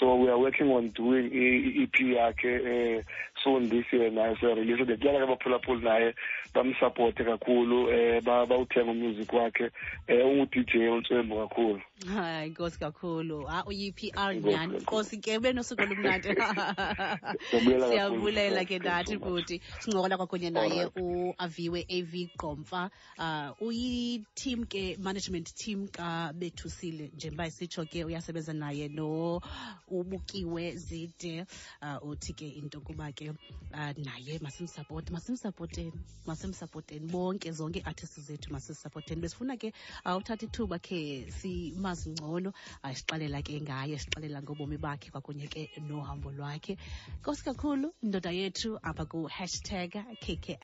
so 0.00 0.16
we 0.16 0.28
are 0.28 0.38
working 0.40 0.70
on 0.72 0.90
doing 0.94 1.28
i-ep 1.28 2.00
yakhe 2.00 2.50
um 2.58 3.04
sundisi 3.44 3.96
yena 3.96 4.36
serelease 4.40 4.82
ndiyatyala 4.82 5.18
ke 5.18 5.24
abaphulaphuli 5.24 5.84
naye 5.84 6.14
bamsapote 6.54 7.24
kakhulu 7.24 7.86
um 7.88 8.24
bawuthenga 8.24 8.90
umusic 8.90 9.32
wakhe 9.32 9.64
um 9.64 9.70
eh, 10.08 10.26
ungu-dj 10.26 10.88
ontswembu 10.90 11.36
kakhulu 11.46 11.80
hayi 12.14 12.50
nkosi 12.50 12.78
kakhulu 12.78 13.46
ha 13.46 13.64
ah, 13.66 13.92
p 13.94 14.10
r 14.16 14.34
nyhani 14.34 14.78
nkosi 14.82 15.18
ke 15.18 15.38
ube 15.38 15.52
nosuku 15.52 15.82
olumnandi 15.82 16.28
siyabulela 17.50 18.64
ke 18.64 18.78
nathi 18.78 19.18
futhi 19.18 19.60
sincokola 19.80 20.16
kwakunye 20.16 20.50
naye 20.50 20.90
uaviwe 20.96 21.86
av 21.88 22.12
gqomfa 22.14 22.82
um 22.82 23.24
ah, 23.24 23.54
uyi-team 23.60 24.64
ke 24.66 24.96
management 25.00 25.54
team 25.54 25.86
kabethusile 25.88 27.10
njengoba 27.16 27.46
isitsho 27.46 27.84
ke 27.86 28.04
uyasebenza 28.04 28.52
naye 28.52 28.88
noubukiwe 28.88 30.70
zide 30.76 31.46
um 31.82 31.98
uthi 32.02 32.32
ke 32.32 32.46
into 32.58 32.80
kuba 32.80 33.12
ke 33.12 33.27
abasakhulayo 33.28 33.34
uh, 33.72 34.04
naye 34.04 34.38
masimsapote 34.42 35.10
masimsapoteni 35.12 35.92
masimsapoteni 36.26 37.06
bonke 37.12 37.50
zonke 37.52 37.78
iartists 37.84 38.20
zethu 38.26 38.52
masisapoteni 38.52 39.20
besifuna 39.20 39.56
ke 39.60 39.72
awuthatha 40.04 40.34
uh, 40.34 40.42
ithuba 40.48 40.78
khe 40.86 41.00
simazingcono 41.38 42.50
ngcono 42.84 43.38
uh, 43.38 43.40
ke 43.46 43.56
ngaye 43.64 43.96
sixelela 44.02 44.42
ngobomi 44.42 44.76
bakhe 44.84 45.10
kwakunye 45.10 45.46
ke 45.52 45.62
nohambo 45.88 46.30
lwakhe 46.30 46.76
kosi 47.22 47.44
kakhulu 47.44 47.92
indoda 48.02 48.30
yethu 48.40 48.78
apha 48.88 49.04
ku-hashtag 49.10 49.90
kk 50.24 50.48